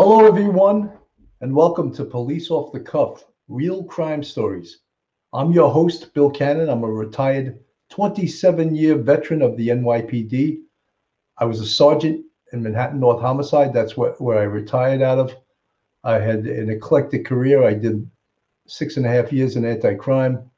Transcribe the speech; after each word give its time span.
Hello, 0.00 0.24
everyone, 0.24 0.92
and 1.40 1.52
welcome 1.52 1.92
to 1.94 2.04
Police 2.04 2.52
Off 2.52 2.70
the 2.70 2.78
Cuff 2.78 3.24
Real 3.48 3.82
Crime 3.82 4.22
Stories. 4.22 4.82
I'm 5.32 5.50
your 5.50 5.72
host, 5.72 6.14
Bill 6.14 6.30
Cannon. 6.30 6.68
I'm 6.68 6.84
a 6.84 6.88
retired 6.88 7.58
27 7.90 8.76
year 8.76 8.94
veteran 8.94 9.42
of 9.42 9.56
the 9.56 9.70
NYPD. 9.70 10.60
I 11.38 11.44
was 11.44 11.60
a 11.60 11.66
sergeant 11.66 12.24
in 12.52 12.62
Manhattan 12.62 13.00
North 13.00 13.20
Homicide. 13.20 13.72
That's 13.72 13.96
where, 13.96 14.12
where 14.18 14.38
I 14.38 14.44
retired 14.44 15.02
out 15.02 15.18
of. 15.18 15.34
I 16.04 16.20
had 16.20 16.46
an 16.46 16.70
eclectic 16.70 17.26
career. 17.26 17.64
I 17.64 17.74
did 17.74 18.08
six 18.68 18.98
and 18.98 19.04
a 19.04 19.08
half 19.08 19.32
years 19.32 19.56
in 19.56 19.64
anti 19.64 19.96
crime. 19.96 20.48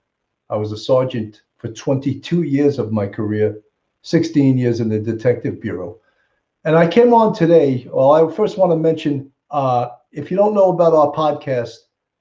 I 0.51 0.57
was 0.57 0.71
a 0.71 0.77
sergeant 0.77 1.41
for 1.57 1.69
22 1.69 2.43
years 2.43 2.79
of 2.79 2.93
my 2.93 3.07
career, 3.07 3.59
16 4.03 4.59
years 4.59 4.81
in 4.81 4.91
the 4.91 4.99
Detective 4.99 5.63
Bureau. 5.63 5.99
And 6.65 6.77
I 6.77 6.87
came 6.87 7.15
on 7.15 7.35
today. 7.35 7.89
Well, 7.91 8.13
I 8.13 8.31
first 8.33 8.59
want 8.59 8.71
to 8.73 8.77
mention 8.77 9.33
uh, 9.51 9.89
if 10.13 10.31
you 10.31 10.37
don't 10.37 10.55
know 10.55 10.71
about 10.71 10.93
our 10.93 11.11
podcast, 11.13 11.75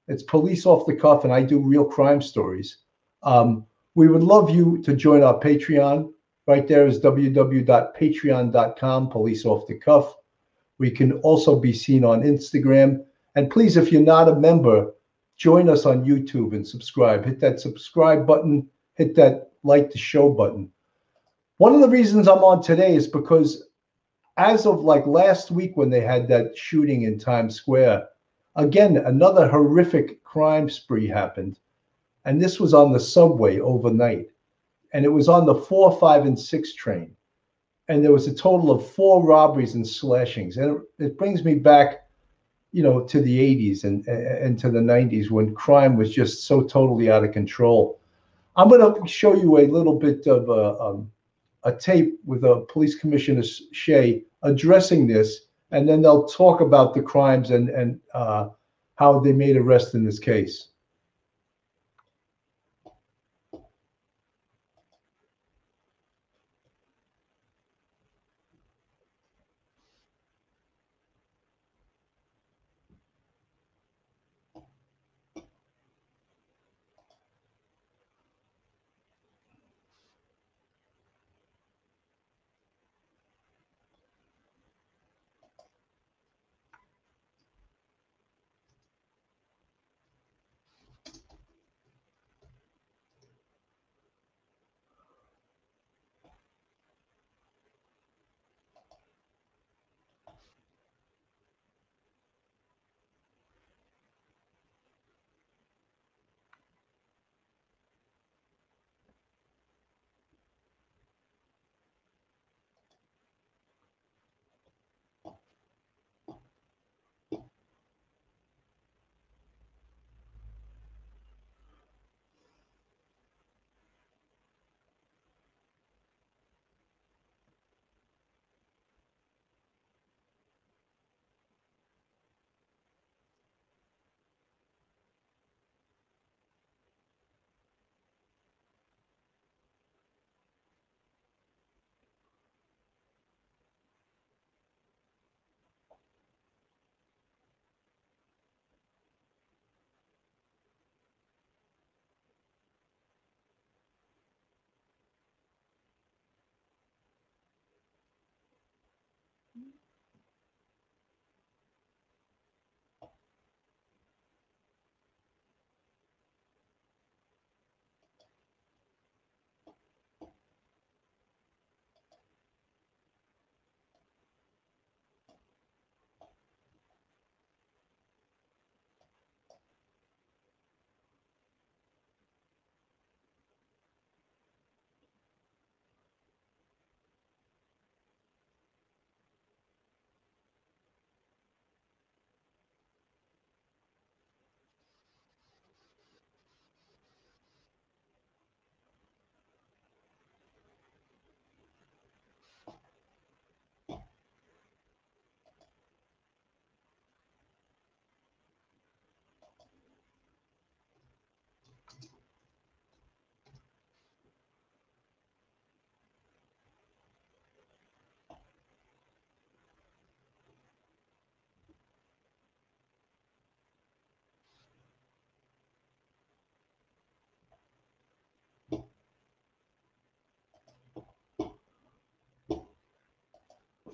it's 0.08 0.22
Police 0.22 0.64
Off 0.66 0.86
the 0.86 0.96
Cuff, 0.96 1.24
and 1.24 1.32
I 1.32 1.42
do 1.42 1.58
real 1.58 1.84
crime 1.84 2.22
stories. 2.22 2.78
Um, 3.22 3.66
we 3.94 4.08
would 4.08 4.22
love 4.22 4.48
you 4.50 4.80
to 4.82 4.94
join 4.94 5.22
our 5.22 5.38
Patreon. 5.38 6.10
Right 6.46 6.66
there 6.66 6.86
is 6.86 7.00
www.patreon.com, 7.00 9.10
Police 9.10 9.44
Off 9.44 9.66
the 9.66 9.78
Cuff. 9.78 10.16
We 10.78 10.90
can 10.90 11.12
also 11.20 11.60
be 11.60 11.74
seen 11.74 12.04
on 12.04 12.22
Instagram. 12.22 13.04
And 13.36 13.50
please, 13.50 13.76
if 13.76 13.92
you're 13.92 14.00
not 14.00 14.28
a 14.28 14.34
member, 14.34 14.94
join 15.36 15.68
us 15.68 15.84
on 15.84 16.04
YouTube 16.04 16.54
and 16.54 16.66
subscribe. 16.66 17.22
Hit 17.24 17.38
that 17.40 17.60
subscribe 17.60 18.26
button, 18.26 18.66
hit 18.94 19.14
that 19.16 19.50
like 19.62 19.92
the 19.92 19.98
show 19.98 20.30
button. 20.30 20.72
One 21.58 21.74
of 21.74 21.82
the 21.82 21.88
reasons 21.88 22.26
I'm 22.26 22.42
on 22.42 22.62
today 22.62 22.96
is 22.96 23.06
because 23.06 23.64
as 24.40 24.64
of 24.64 24.80
like 24.80 25.06
last 25.06 25.50
week 25.50 25.76
when 25.76 25.90
they 25.90 26.00
had 26.00 26.26
that 26.28 26.56
shooting 26.56 27.02
in 27.02 27.18
Times 27.18 27.54
Square, 27.54 28.08
again, 28.56 28.96
another 28.96 29.46
horrific 29.46 30.24
crime 30.24 30.70
spree 30.70 31.06
happened. 31.06 31.58
And 32.24 32.40
this 32.40 32.58
was 32.58 32.72
on 32.72 32.92
the 32.92 33.00
subway 33.00 33.60
overnight. 33.60 34.28
And 34.94 35.04
it 35.04 35.10
was 35.10 35.28
on 35.28 35.44
the 35.44 35.54
four, 35.54 35.96
five, 35.98 36.24
and 36.24 36.38
six 36.38 36.74
train. 36.74 37.14
And 37.88 38.02
there 38.02 38.12
was 38.12 38.28
a 38.28 38.34
total 38.34 38.70
of 38.70 38.88
four 38.90 39.22
robberies 39.22 39.74
and 39.74 39.86
slashings. 39.86 40.56
And 40.56 40.80
it, 40.98 41.04
it 41.04 41.18
brings 41.18 41.44
me 41.44 41.54
back, 41.56 42.08
you 42.72 42.82
know, 42.82 43.02
to 43.02 43.20
the 43.20 43.38
80s 43.38 43.84
and, 43.84 44.06
and 44.08 44.58
to 44.58 44.70
the 44.70 44.80
90s 44.80 45.30
when 45.30 45.54
crime 45.54 45.96
was 45.96 46.14
just 46.14 46.44
so 46.44 46.62
totally 46.62 47.10
out 47.10 47.24
of 47.24 47.32
control. 47.32 48.00
I'm 48.56 48.70
going 48.70 49.02
to 49.02 49.08
show 49.08 49.34
you 49.34 49.58
a 49.58 49.66
little 49.66 49.98
bit 49.98 50.26
of 50.26 50.48
a, 50.48 50.80
um, 50.82 51.10
a 51.64 51.72
tape 51.72 52.18
with 52.24 52.44
a 52.44 52.66
police 52.72 52.94
commissioner 52.94 53.42
Shea 53.72 54.22
addressing 54.42 55.06
this, 55.06 55.46
and 55.70 55.88
then 55.88 56.02
they'll 56.02 56.26
talk 56.26 56.60
about 56.60 56.94
the 56.94 57.02
crimes 57.02 57.50
and 57.50 57.68
and 57.70 58.00
uh, 58.14 58.48
how 58.96 59.20
they 59.20 59.32
made 59.32 59.56
arrest 59.56 59.94
in 59.94 60.04
this 60.04 60.18
case. 60.18 60.69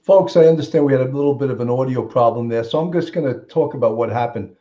Folks, 0.07 0.37
I 0.37 0.47
understand 0.47 0.85
we 0.85 0.93
had 0.93 1.03
a 1.03 1.11
little 1.11 1.35
bit 1.35 1.51
of 1.51 1.61
an 1.61 1.69
audio 1.69 2.01
problem 2.07 2.47
there, 2.47 2.63
so 2.63 2.79
I'm 2.79 2.93
just 2.93 3.13
going 3.13 3.27
to 3.27 3.41
talk 3.47 3.75
about 3.75 3.97
what 3.97 4.09
happened. 4.09 4.55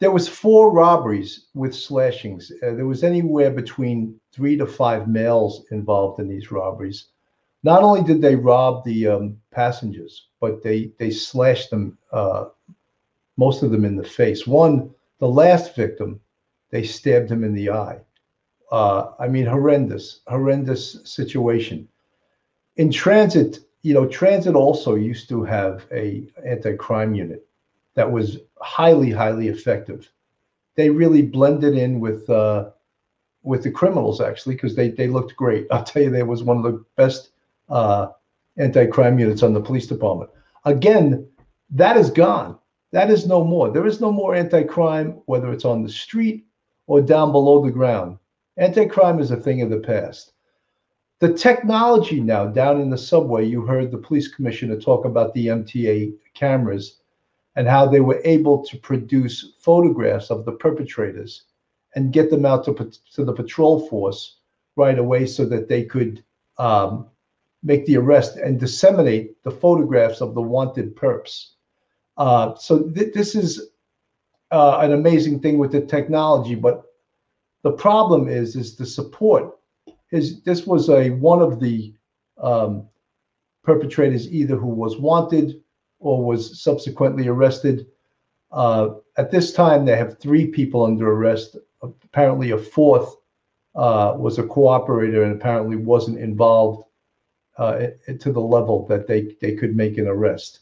There 0.00 0.10
was 0.10 0.28
four 0.28 0.72
robberies 0.72 1.46
with 1.54 1.72
slashings. 1.72 2.50
Uh, 2.60 2.74
there 2.74 2.88
was 2.88 3.04
anywhere 3.04 3.52
between 3.52 4.18
three 4.32 4.56
to 4.56 4.66
five 4.66 5.06
males 5.06 5.64
involved 5.70 6.18
in 6.18 6.26
these 6.26 6.50
robberies. 6.50 7.10
Not 7.62 7.84
only 7.84 8.02
did 8.02 8.20
they 8.20 8.34
rob 8.34 8.82
the 8.84 9.06
um, 9.06 9.40
passengers, 9.52 10.26
but 10.40 10.64
they 10.64 10.90
they 10.98 11.12
slashed 11.12 11.70
them, 11.70 11.96
uh, 12.10 12.46
most 13.36 13.62
of 13.62 13.70
them 13.70 13.84
in 13.84 13.94
the 13.94 14.02
face. 14.02 14.48
One, 14.48 14.90
the 15.20 15.28
last 15.28 15.76
victim, 15.76 16.20
they 16.70 16.82
stabbed 16.82 17.30
him 17.30 17.44
in 17.44 17.54
the 17.54 17.70
eye. 17.70 18.00
Uh, 18.72 19.12
I 19.20 19.28
mean, 19.28 19.46
horrendous, 19.46 20.22
horrendous 20.26 20.98
situation. 21.04 21.86
In 22.78 22.90
transit, 22.90 23.60
you 23.82 23.94
know, 23.94 24.06
transit 24.06 24.54
also 24.54 24.94
used 24.94 25.28
to 25.28 25.44
have 25.44 25.86
a 25.92 26.28
anti-crime 26.46 27.14
unit, 27.14 27.46
that 27.94 28.10
was 28.10 28.38
highly, 28.60 29.10
highly 29.10 29.48
effective. 29.48 30.10
They 30.76 30.88
really 30.88 31.22
blended 31.22 31.76
in 31.76 32.00
with 32.00 32.28
uh, 32.30 32.70
with 33.42 33.62
the 33.64 33.70
criminals 33.70 34.20
actually 34.20 34.54
because 34.54 34.74
they 34.74 34.90
they 34.90 35.08
looked 35.08 35.36
great. 35.36 35.66
I'll 35.70 35.84
tell 35.84 36.02
you, 36.02 36.10
they 36.10 36.22
was 36.22 36.42
one 36.42 36.58
of 36.58 36.62
the 36.62 36.84
best 36.96 37.30
uh, 37.68 38.08
anti-crime 38.56 39.18
units 39.18 39.42
on 39.42 39.52
the 39.52 39.60
police 39.60 39.86
department. 39.86 40.30
Again, 40.64 41.26
that 41.70 41.96
is 41.96 42.10
gone. 42.10 42.58
That 42.92 43.10
is 43.10 43.26
no 43.26 43.42
more. 43.42 43.70
There 43.70 43.86
is 43.86 44.00
no 44.00 44.12
more 44.12 44.34
anti-crime, 44.34 45.20
whether 45.26 45.50
it's 45.52 45.64
on 45.64 45.82
the 45.82 45.88
street 45.88 46.46
or 46.86 47.00
down 47.00 47.32
below 47.32 47.64
the 47.64 47.70
ground. 47.70 48.18
Anti-crime 48.58 49.18
is 49.18 49.30
a 49.30 49.36
thing 49.36 49.62
of 49.62 49.70
the 49.70 49.78
past. 49.78 50.32
The 51.22 51.32
technology 51.32 52.18
now 52.18 52.46
down 52.46 52.80
in 52.80 52.90
the 52.90 52.98
subway, 52.98 53.46
you 53.46 53.64
heard 53.64 53.92
the 53.92 53.96
police 53.96 54.26
commissioner 54.26 54.74
talk 54.74 55.04
about 55.04 55.32
the 55.34 55.46
MTA 55.46 56.14
cameras 56.34 56.98
and 57.54 57.68
how 57.68 57.86
they 57.86 58.00
were 58.00 58.20
able 58.24 58.64
to 58.64 58.76
produce 58.76 59.54
photographs 59.60 60.32
of 60.32 60.44
the 60.44 60.50
perpetrators 60.50 61.44
and 61.94 62.12
get 62.12 62.28
them 62.28 62.44
out 62.44 62.64
to, 62.64 62.90
to 63.12 63.24
the 63.24 63.32
patrol 63.32 63.88
force 63.88 64.38
right 64.74 64.98
away 64.98 65.24
so 65.24 65.44
that 65.44 65.68
they 65.68 65.84
could 65.84 66.24
um, 66.58 67.06
make 67.62 67.86
the 67.86 67.98
arrest 67.98 68.34
and 68.34 68.58
disseminate 68.58 69.40
the 69.44 69.50
photographs 69.52 70.20
of 70.20 70.34
the 70.34 70.42
wanted 70.42 70.96
perps. 70.96 71.50
Uh, 72.16 72.56
so 72.56 72.90
th- 72.90 73.14
this 73.14 73.36
is 73.36 73.68
uh, 74.50 74.78
an 74.78 74.92
amazing 74.92 75.38
thing 75.38 75.56
with 75.56 75.70
the 75.70 75.82
technology, 75.82 76.56
but 76.56 76.82
the 77.62 77.70
problem 77.70 78.26
is 78.26 78.56
is 78.56 78.74
the 78.74 78.84
support. 78.84 79.56
Is 80.12 80.42
this 80.42 80.66
was 80.66 80.88
a 80.88 81.10
one 81.10 81.42
of 81.42 81.58
the 81.58 81.94
um, 82.38 82.88
perpetrators 83.64 84.30
either 84.32 84.56
who 84.56 84.68
was 84.68 84.98
wanted 84.98 85.62
or 85.98 86.24
was 86.24 86.62
subsequently 86.62 87.28
arrested. 87.28 87.86
Uh, 88.50 88.90
at 89.16 89.30
this 89.30 89.52
time, 89.52 89.84
they 89.84 89.96
have 89.96 90.18
three 90.18 90.46
people 90.46 90.84
under 90.84 91.10
arrest. 91.10 91.56
Apparently, 91.82 92.50
a 92.50 92.58
fourth 92.58 93.16
uh, 93.74 94.14
was 94.16 94.38
a 94.38 94.42
cooperator 94.42 95.24
and 95.24 95.32
apparently 95.32 95.76
wasn't 95.76 96.18
involved 96.18 96.84
uh, 97.56 97.86
to 98.18 98.32
the 98.32 98.40
level 98.40 98.86
that 98.86 99.06
they 99.06 99.34
they 99.40 99.54
could 99.54 99.76
make 99.76 99.98
an 99.98 100.06
arrest. 100.06 100.60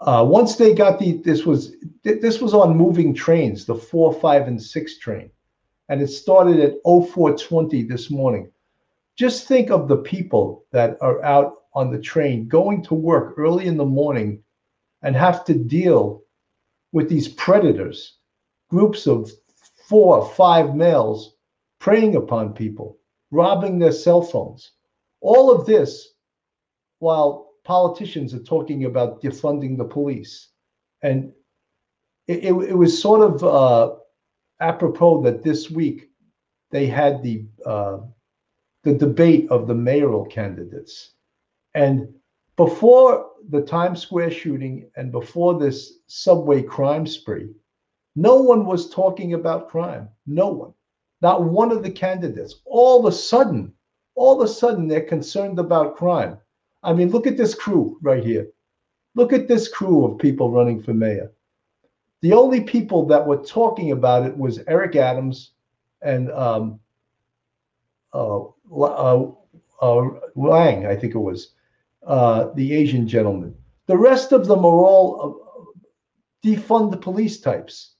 Uh, 0.00 0.24
once 0.26 0.56
they 0.56 0.72
got 0.74 0.98
the 0.98 1.12
this 1.24 1.44
was 1.44 1.76
this 2.02 2.40
was 2.40 2.54
on 2.54 2.76
moving 2.76 3.12
trains, 3.12 3.64
the 3.64 3.74
four, 3.74 4.12
five, 4.12 4.46
and 4.48 4.60
six 4.60 4.98
train, 4.98 5.30
and 5.88 6.02
it 6.02 6.08
started 6.08 6.60
at 6.60 6.74
0420 6.84 7.82
this 7.84 8.10
morning. 8.10 8.50
Just 9.16 9.48
think 9.48 9.70
of 9.70 9.88
the 9.88 9.96
people 9.96 10.64
that 10.70 10.96
are 11.00 11.24
out 11.24 11.54
on 11.74 11.90
the 11.90 11.98
train 11.98 12.46
going 12.48 12.82
to 12.82 12.94
work 12.94 13.34
early 13.36 13.66
in 13.66 13.76
the 13.76 13.84
morning 13.84 14.42
and 15.02 15.16
have 15.16 15.44
to 15.44 15.54
deal 15.54 16.22
with 16.92 17.08
these 17.08 17.28
predators, 17.28 18.18
groups 18.70 19.06
of 19.06 19.30
four, 19.88 20.18
or 20.18 20.28
five 20.34 20.74
males 20.74 21.34
preying 21.78 22.16
upon 22.16 22.52
people, 22.52 22.98
robbing 23.30 23.78
their 23.78 23.92
cell 23.92 24.22
phones. 24.22 24.72
All 25.20 25.50
of 25.50 25.66
this 25.66 26.14
while 26.98 27.52
politicians 27.64 28.34
are 28.34 28.42
talking 28.42 28.84
about 28.84 29.22
defunding 29.22 29.76
the 29.76 29.84
police. 29.84 30.48
And 31.02 31.32
it, 32.26 32.44
it, 32.44 32.52
it 32.70 32.76
was 32.76 33.00
sort 33.00 33.20
of 33.20 33.44
uh, 33.44 33.94
apropos 34.60 35.22
that 35.22 35.42
this 35.42 35.70
week 35.70 36.10
they 36.70 36.86
had 36.86 37.22
the 37.22 37.44
uh, 37.64 37.98
the 38.84 38.94
debate 38.94 39.50
of 39.50 39.66
the 39.66 39.74
mayoral 39.74 40.24
candidates. 40.24 41.12
And 41.74 42.08
before 42.56 43.30
the 43.50 43.62
Times 43.62 44.00
Square 44.00 44.30
shooting 44.32 44.90
and 44.96 45.12
before 45.12 45.58
this 45.58 45.98
subway 46.06 46.62
crime 46.62 47.06
spree, 47.06 47.50
no 48.16 48.36
one 48.36 48.66
was 48.66 48.90
talking 48.90 49.34
about 49.34 49.68
crime. 49.68 50.08
No 50.26 50.48
one. 50.48 50.72
Not 51.20 51.44
one 51.44 51.70
of 51.72 51.82
the 51.82 51.90
candidates. 51.90 52.60
All 52.64 53.00
of 53.00 53.12
a 53.12 53.16
sudden, 53.16 53.72
all 54.14 54.40
of 54.40 54.48
a 54.48 54.52
sudden, 54.52 54.88
they're 54.88 55.02
concerned 55.02 55.58
about 55.58 55.96
crime. 55.96 56.38
I 56.82 56.92
mean, 56.92 57.10
look 57.10 57.26
at 57.26 57.36
this 57.36 57.54
crew 57.54 57.98
right 58.02 58.24
here. 58.24 58.48
Look 59.14 59.32
at 59.32 59.48
this 59.48 59.68
crew 59.68 60.04
of 60.04 60.18
people 60.18 60.50
running 60.50 60.82
for 60.82 60.94
mayor. 60.94 61.32
The 62.20 62.32
only 62.32 62.60
people 62.60 63.06
that 63.06 63.26
were 63.26 63.36
talking 63.36 63.92
about 63.92 64.26
it 64.26 64.36
was 64.36 64.60
Eric 64.66 64.96
Adams 64.96 65.52
and 66.02 66.30
um, 66.32 66.80
uh, 68.12 68.40
uh, 68.72 69.30
uh, 69.80 70.08
Lang, 70.34 70.86
I 70.86 70.96
think 70.96 71.14
it 71.14 71.18
was, 71.18 71.54
uh, 72.06 72.48
the 72.54 72.74
Asian 72.74 73.06
gentleman. 73.06 73.54
The 73.86 73.96
rest 73.96 74.32
of 74.32 74.46
them 74.46 74.64
are 74.64 74.84
all 74.84 75.44
uh, 76.44 76.46
defund 76.46 76.90
the 76.90 76.96
police 76.96 77.40
types 77.40 77.94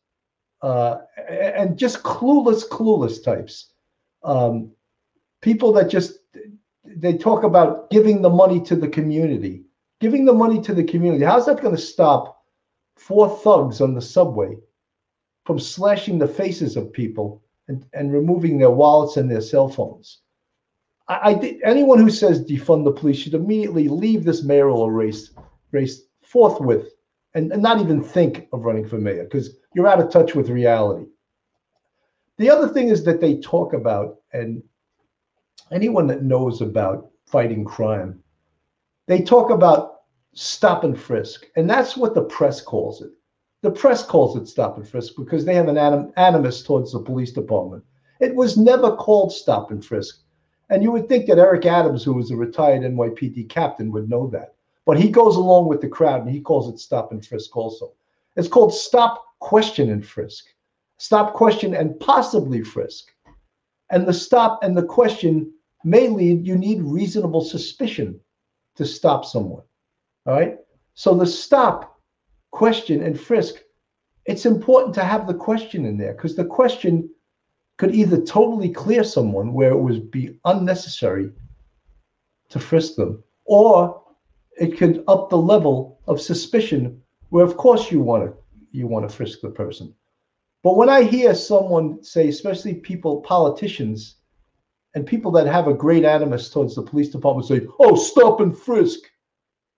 uh, 0.62 0.98
and 1.28 1.78
just 1.78 2.02
clueless, 2.02 2.68
clueless 2.68 3.22
types. 3.22 3.72
Um, 4.24 4.72
people 5.40 5.72
that 5.72 5.88
just 5.88 6.18
they 6.84 7.16
talk 7.16 7.44
about 7.44 7.90
giving 7.90 8.22
the 8.22 8.30
money 8.30 8.60
to 8.62 8.74
the 8.74 8.88
community. 8.88 9.64
Giving 10.00 10.24
the 10.24 10.32
money 10.32 10.60
to 10.62 10.74
the 10.74 10.84
community. 10.84 11.24
How's 11.24 11.46
that 11.46 11.60
going 11.60 11.74
to 11.74 11.80
stop 11.80 12.37
four 12.98 13.28
thugs 13.38 13.80
on 13.80 13.94
the 13.94 14.02
subway 14.02 14.56
from 15.44 15.58
slashing 15.58 16.18
the 16.18 16.28
faces 16.28 16.76
of 16.76 16.92
people 16.92 17.42
and, 17.68 17.86
and 17.94 18.12
removing 18.12 18.58
their 18.58 18.70
wallets 18.70 19.16
and 19.16 19.30
their 19.30 19.40
cell 19.40 19.68
phones? 19.68 20.20
I, 21.08 21.32
I 21.32 21.58
anyone 21.64 21.98
who 21.98 22.10
says 22.10 22.44
defund 22.44 22.84
the 22.84 22.92
police 22.92 23.18
should 23.18 23.34
immediately 23.34 23.88
leave 23.88 24.24
this 24.24 24.42
mayoral 24.42 24.90
race 24.90 25.30
race 25.72 26.02
forthwith 26.22 26.88
and, 27.34 27.52
and 27.52 27.62
not 27.62 27.80
even 27.80 28.02
think 28.02 28.48
of 28.52 28.64
running 28.64 28.86
for 28.86 28.98
mayor 28.98 29.24
because 29.24 29.56
you're 29.74 29.86
out 29.86 30.00
of 30.00 30.10
touch 30.10 30.34
with 30.34 30.50
reality. 30.50 31.06
The 32.38 32.50
other 32.50 32.68
thing 32.68 32.88
is 32.88 33.04
that 33.04 33.20
they 33.20 33.40
talk 33.40 33.72
about, 33.72 34.18
and 34.32 34.62
anyone 35.72 36.06
that 36.06 36.22
knows 36.22 36.60
about 36.60 37.10
fighting 37.26 37.64
crime, 37.64 38.22
they 39.06 39.22
talk 39.22 39.50
about 39.50 39.97
stop 40.34 40.84
and 40.84 40.98
frisk. 40.98 41.46
And 41.56 41.68
that's 41.68 41.96
what 41.96 42.14
the 42.14 42.24
press 42.24 42.60
calls 42.60 43.02
it. 43.02 43.10
The 43.62 43.70
press 43.70 44.04
calls 44.04 44.36
it 44.36 44.46
stop 44.46 44.76
and 44.76 44.88
frisk 44.88 45.14
because 45.16 45.44
they 45.44 45.54
have 45.54 45.68
an 45.68 45.78
anim- 45.78 46.12
animus 46.16 46.62
towards 46.62 46.92
the 46.92 47.00
police 47.00 47.32
department. 47.32 47.84
It 48.20 48.34
was 48.34 48.56
never 48.56 48.94
called 48.94 49.32
stop 49.32 49.70
and 49.70 49.84
frisk. 49.84 50.22
And 50.70 50.82
you 50.82 50.92
would 50.92 51.08
think 51.08 51.26
that 51.26 51.38
Eric 51.38 51.66
Adams, 51.66 52.04
who 52.04 52.14
was 52.14 52.30
a 52.30 52.36
retired 52.36 52.82
NYPD 52.82 53.48
captain, 53.48 53.90
would 53.90 54.08
know 54.08 54.28
that. 54.28 54.54
But 54.84 54.98
he 54.98 55.08
goes 55.08 55.36
along 55.36 55.68
with 55.68 55.80
the 55.80 55.88
crowd 55.88 56.22
and 56.22 56.30
he 56.30 56.40
calls 56.40 56.72
it 56.72 56.78
stop 56.78 57.12
and 57.12 57.24
frisk 57.24 57.56
also. 57.56 57.92
It's 58.36 58.48
called 58.48 58.72
stop, 58.72 59.24
question, 59.40 59.90
and 59.90 60.06
frisk. 60.06 60.46
Stop, 60.98 61.34
question, 61.34 61.74
and 61.74 61.98
possibly 62.00 62.62
frisk. 62.62 63.12
And 63.90 64.06
the 64.06 64.12
stop 64.12 64.62
and 64.62 64.76
the 64.76 64.84
question 64.84 65.52
may 65.84 66.08
lead 66.08 66.46
you 66.46 66.56
need 66.56 66.82
reasonable 66.82 67.40
suspicion 67.40 68.20
to 68.76 68.84
stop 68.84 69.24
someone. 69.24 69.62
All 70.28 70.34
right. 70.34 70.58
So 70.92 71.14
the 71.14 71.26
stop, 71.26 72.00
question, 72.50 73.02
and 73.02 73.18
frisk, 73.18 73.62
it's 74.26 74.44
important 74.44 74.94
to 74.96 75.02
have 75.02 75.26
the 75.26 75.32
question 75.32 75.86
in 75.86 75.96
there 75.96 76.12
because 76.12 76.36
the 76.36 76.44
question 76.44 77.08
could 77.78 77.94
either 77.94 78.20
totally 78.20 78.68
clear 78.68 79.04
someone 79.04 79.54
where 79.54 79.70
it 79.70 79.78
would 79.78 80.10
be 80.10 80.38
unnecessary 80.44 81.32
to 82.50 82.60
frisk 82.60 82.96
them, 82.96 83.24
or 83.46 84.02
it 84.60 84.76
could 84.76 85.02
up 85.08 85.30
the 85.30 85.38
level 85.38 85.98
of 86.08 86.20
suspicion 86.20 87.00
where 87.30 87.44
of 87.44 87.56
course 87.56 87.90
you 87.90 88.00
want 88.00 88.24
to 88.24 88.36
you 88.70 88.86
want 88.86 89.08
to 89.08 89.16
frisk 89.16 89.40
the 89.40 89.48
person. 89.48 89.94
But 90.62 90.76
when 90.76 90.90
I 90.90 91.04
hear 91.04 91.34
someone 91.34 92.04
say, 92.04 92.28
especially 92.28 92.74
people, 92.74 93.22
politicians, 93.22 94.16
and 94.94 95.06
people 95.06 95.30
that 95.32 95.46
have 95.46 95.68
a 95.68 95.74
great 95.74 96.04
animus 96.04 96.50
towards 96.50 96.74
the 96.74 96.82
police 96.82 97.08
department 97.08 97.48
say, 97.48 97.66
oh, 97.80 97.94
stop 97.94 98.40
and 98.40 98.54
frisk. 98.56 99.00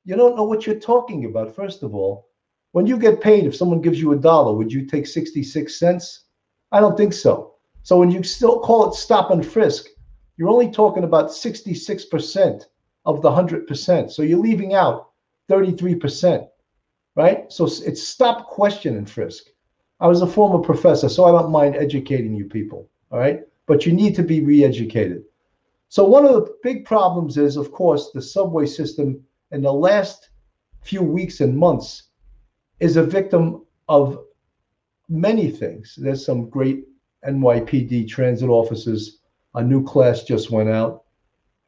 You 0.04 0.16
don't 0.16 0.36
know 0.36 0.44
what 0.44 0.66
you're 0.66 0.78
talking 0.78 1.24
about, 1.24 1.54
first 1.54 1.82
of 1.82 1.94
all. 1.94 2.28
When 2.72 2.86
you 2.86 2.98
get 2.98 3.20
paid, 3.20 3.46
if 3.46 3.56
someone 3.56 3.80
gives 3.80 4.00
you 4.00 4.12
a 4.12 4.18
dollar, 4.18 4.54
would 4.54 4.72
you 4.72 4.86
take 4.86 5.06
66 5.06 5.78
cents? 5.78 6.24
I 6.72 6.80
don't 6.80 6.96
think 6.96 7.12
so. 7.12 7.54
So 7.82 7.98
when 7.98 8.10
you 8.10 8.22
still 8.22 8.60
call 8.60 8.88
it 8.88 8.94
stop 8.94 9.30
and 9.30 9.44
frisk, 9.44 9.86
you're 10.36 10.48
only 10.48 10.70
talking 10.70 11.04
about 11.04 11.30
66% 11.30 12.64
of 13.06 13.22
the 13.22 13.30
100%. 13.30 14.10
So 14.10 14.22
you're 14.22 14.38
leaving 14.38 14.74
out 14.74 15.10
33%, 15.50 16.46
right? 17.16 17.52
So 17.52 17.64
it's 17.66 18.02
stop, 18.02 18.46
question, 18.46 18.96
and 18.96 19.10
frisk. 19.10 19.44
I 19.98 20.06
was 20.06 20.22
a 20.22 20.26
former 20.26 20.58
professor, 20.58 21.08
so 21.08 21.24
I 21.24 21.32
don't 21.32 21.50
mind 21.50 21.76
educating 21.76 22.34
you 22.34 22.44
people, 22.44 22.88
all 23.10 23.18
right? 23.18 23.42
but 23.70 23.86
you 23.86 23.92
need 23.92 24.16
to 24.16 24.24
be 24.24 24.40
re-educated. 24.40 25.22
So 25.90 26.04
one 26.04 26.26
of 26.26 26.32
the 26.32 26.56
big 26.60 26.84
problems 26.84 27.36
is, 27.36 27.56
of 27.56 27.70
course, 27.70 28.10
the 28.10 28.20
subway 28.20 28.66
system 28.66 29.22
in 29.52 29.62
the 29.62 29.72
last 29.72 30.30
few 30.82 31.02
weeks 31.02 31.40
and 31.40 31.56
months 31.56 32.04
is 32.78 32.96
a 32.96 33.02
victim 33.02 33.64
of 33.88 34.24
many 35.08 35.50
things. 35.50 35.98
There's 36.00 36.24
some 36.24 36.48
great 36.48 36.84
NYPD 37.26 38.08
transit 38.08 38.48
officers. 38.48 39.18
A 39.54 39.62
new 39.62 39.84
class 39.84 40.22
just 40.22 40.50
went 40.50 40.68
out. 40.68 41.04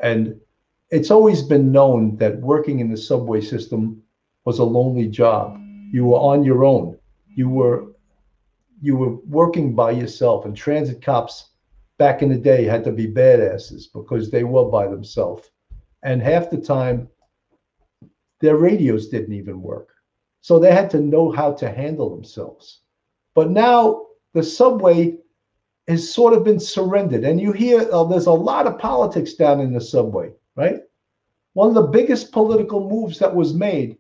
And 0.01 0.41
it's 0.91 1.11
always 1.11 1.43
been 1.43 1.73
known 1.73 2.17
that 2.17 2.41
working 2.41 2.81
in 2.81 2.91
the 2.91 2.97
subway 2.97 3.41
system 3.41 4.03
was 4.45 4.59
a 4.59 4.65
lonely 4.65 5.09
job. 5.09 5.61
You 5.93 6.07
were 6.07 6.19
on 6.19 6.45
your 6.45 6.65
own. 6.65 6.99
You 7.35 7.49
were 7.49 7.87
you 8.81 8.97
were 8.97 9.15
working 9.29 9.77
by 9.77 9.93
yourself, 9.93 10.45
and 10.45 10.57
transit 10.57 11.01
cops 11.01 11.51
back 11.99 12.21
in 12.21 12.29
the 12.29 12.37
day 12.37 12.65
had 12.65 12.83
to 12.83 12.91
be 12.91 13.07
badasses 13.07 13.85
because 13.93 14.29
they 14.29 14.43
were 14.43 14.65
by 14.65 14.89
themselves. 14.89 15.49
And 16.03 16.21
half 16.21 16.51
the 16.51 16.59
time, 16.59 17.09
their 18.43 18.57
radios 18.57 19.09
didn't 19.09 19.33
even 19.33 19.63
work. 19.63 19.89
So 20.43 20.59
they 20.59 20.73
had 20.73 20.91
to 20.91 21.01
know 21.01 21.31
how 21.31 21.53
to 21.53 21.71
handle 21.71 22.11
themselves. 22.11 22.81
But 23.35 23.51
now 23.51 24.07
the 24.35 24.43
subway 24.43 25.17
has 25.89 26.13
sort 26.13 26.35
of 26.35 26.45
been 26.45 26.61
surrendered. 26.61 27.25
And 27.25 27.41
you 27.41 27.53
hear 27.53 27.89
uh, 27.93 28.05
there's 28.05 28.27
a 28.27 28.33
lot 28.33 28.67
of 28.67 28.79
politics 28.79 29.35
down 29.35 29.61
in 29.61 29.73
the 29.73 29.81
subway, 29.81 30.33
right? 30.57 30.81
One 31.55 31.69
of 31.69 31.75
the 31.75 31.83
biggest 31.83 32.33
political 32.33 32.89
moves 32.89 33.19
that 33.21 33.35
was 33.35 33.55
made 33.55 33.97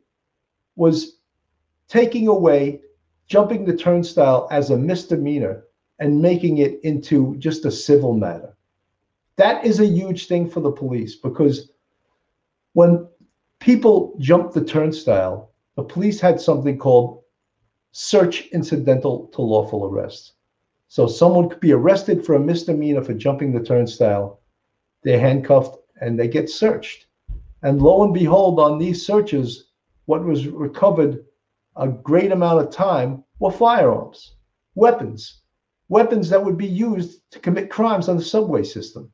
was 0.76 1.18
taking 1.88 2.26
away 2.26 2.80
jumping 3.26 3.64
the 3.64 3.76
turnstile 3.76 4.48
as 4.50 4.70
a 4.70 4.76
misdemeanor 4.76 5.64
and 6.00 6.20
making 6.20 6.58
it 6.58 6.80
into 6.82 7.36
just 7.38 7.64
a 7.64 7.70
civil 7.70 8.14
matter. 8.14 8.56
That 9.36 9.64
is 9.64 9.80
a 9.80 9.86
huge 9.86 10.26
thing 10.26 10.50
for 10.50 10.60
the 10.60 10.72
police 10.72 11.16
because 11.16 11.70
when 12.72 13.06
people 13.62 14.16
jumped 14.18 14.54
the 14.54 14.64
turnstile, 14.64 15.52
the 15.76 15.84
police 15.84 16.20
had 16.20 16.40
something 16.40 16.76
called 16.76 17.22
search 17.92 18.48
incidental 18.48 19.28
to 19.28 19.40
lawful 19.40 19.84
arrest. 19.84 20.32
So 20.88 21.06
someone 21.06 21.48
could 21.48 21.60
be 21.60 21.72
arrested 21.72 22.26
for 22.26 22.34
a 22.34 22.40
misdemeanor 22.40 23.02
for 23.02 23.14
jumping 23.14 23.52
the 23.52 23.62
turnstile, 23.62 24.40
they're 25.04 25.20
handcuffed 25.20 25.78
and 26.00 26.18
they 26.18 26.26
get 26.26 26.50
searched. 26.50 27.06
And 27.62 27.80
lo 27.80 28.02
and 28.02 28.12
behold, 28.12 28.58
on 28.58 28.78
these 28.78 29.06
searches, 29.06 29.70
what 30.06 30.24
was 30.24 30.48
recovered 30.48 31.24
a 31.76 31.86
great 31.86 32.32
amount 32.32 32.60
of 32.60 32.72
time 32.72 33.22
were 33.38 33.52
firearms, 33.52 34.34
weapons, 34.74 35.42
weapons 35.88 36.28
that 36.30 36.44
would 36.44 36.58
be 36.58 36.66
used 36.66 37.20
to 37.30 37.38
commit 37.38 37.70
crimes 37.70 38.08
on 38.08 38.16
the 38.16 38.24
subway 38.24 38.64
system. 38.64 39.12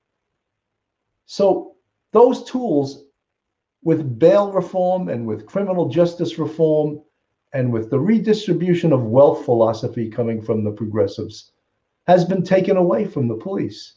So 1.26 1.76
those 2.12 2.44
tools 2.44 3.04
with 3.82 4.18
bail 4.18 4.52
reform 4.52 5.08
and 5.08 5.26
with 5.26 5.46
criminal 5.46 5.88
justice 5.88 6.38
reform 6.38 7.00
and 7.52 7.72
with 7.72 7.90
the 7.90 7.98
redistribution 7.98 8.92
of 8.92 9.04
wealth 9.04 9.44
philosophy 9.44 10.10
coming 10.10 10.42
from 10.42 10.64
the 10.64 10.70
progressives 10.70 11.52
has 12.06 12.24
been 12.24 12.42
taken 12.42 12.76
away 12.76 13.04
from 13.04 13.28
the 13.28 13.36
police. 13.36 13.94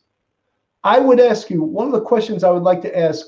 I 0.83 0.99
would 0.99 1.19
ask 1.19 1.49
you 1.49 1.63
one 1.63 1.87
of 1.87 1.93
the 1.93 2.01
questions 2.01 2.43
I 2.43 2.51
would 2.51 2.63
like 2.63 2.81
to 2.81 2.97
ask 2.97 3.27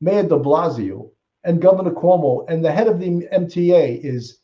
Mayor 0.00 0.22
de 0.22 0.38
Blasio 0.38 1.10
and 1.44 1.62
Governor 1.62 1.92
Cuomo 1.92 2.44
and 2.48 2.64
the 2.64 2.72
head 2.72 2.88
of 2.88 2.98
the 2.98 3.26
MTA 3.32 4.04
is 4.04 4.40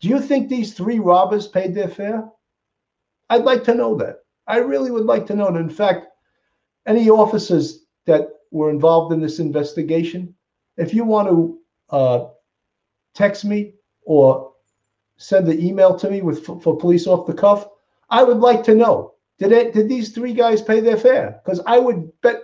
do 0.00 0.08
you 0.08 0.18
think 0.18 0.48
these 0.48 0.72
three 0.72 0.98
robbers 0.98 1.46
paid 1.46 1.74
their 1.74 1.88
fare? 1.88 2.28
I'd 3.28 3.44
like 3.44 3.62
to 3.64 3.74
know 3.74 3.94
that. 3.96 4.20
I 4.46 4.58
really 4.58 4.90
would 4.90 5.04
like 5.04 5.26
to 5.26 5.36
know 5.36 5.52
that. 5.52 5.60
In 5.60 5.68
fact, 5.68 6.06
any 6.86 7.10
officers 7.10 7.84
that 8.06 8.28
were 8.50 8.70
involved 8.70 9.12
in 9.12 9.20
this 9.20 9.38
investigation, 9.38 10.34
if 10.76 10.94
you 10.94 11.04
want 11.04 11.28
to 11.28 11.58
uh, 11.90 12.28
text 13.14 13.44
me 13.44 13.74
or 14.02 14.52
send 15.16 15.48
an 15.48 15.60
email 15.60 15.96
to 15.98 16.10
me 16.10 16.22
with 16.22 16.44
for, 16.44 16.60
for 16.60 16.76
police 16.76 17.06
off 17.06 17.26
the 17.26 17.34
cuff, 17.34 17.68
I 18.08 18.22
would 18.22 18.38
like 18.38 18.62
to 18.64 18.74
know 18.74 19.14
did 19.38 19.52
it 19.52 19.72
did 19.72 19.88
these 19.88 20.10
three 20.10 20.34
guys 20.34 20.62
pay 20.62 20.80
their 20.80 20.96
fare? 20.96 21.40
Because 21.44 21.60
I 21.66 21.78
would 21.78 22.10
bet 22.20 22.42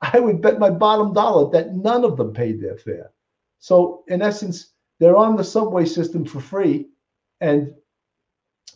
I 0.00 0.18
would 0.18 0.40
bet 0.40 0.58
my 0.58 0.70
bottom 0.70 1.12
dollar 1.12 1.50
that 1.50 1.74
none 1.74 2.04
of 2.04 2.16
them 2.16 2.32
paid 2.32 2.60
their 2.60 2.76
fare. 2.76 3.10
So 3.58 4.04
in 4.08 4.22
essence, 4.22 4.72
they're 4.98 5.16
on 5.16 5.36
the 5.36 5.44
subway 5.44 5.84
system 5.84 6.24
for 6.24 6.40
free 6.40 6.88
and 7.40 7.74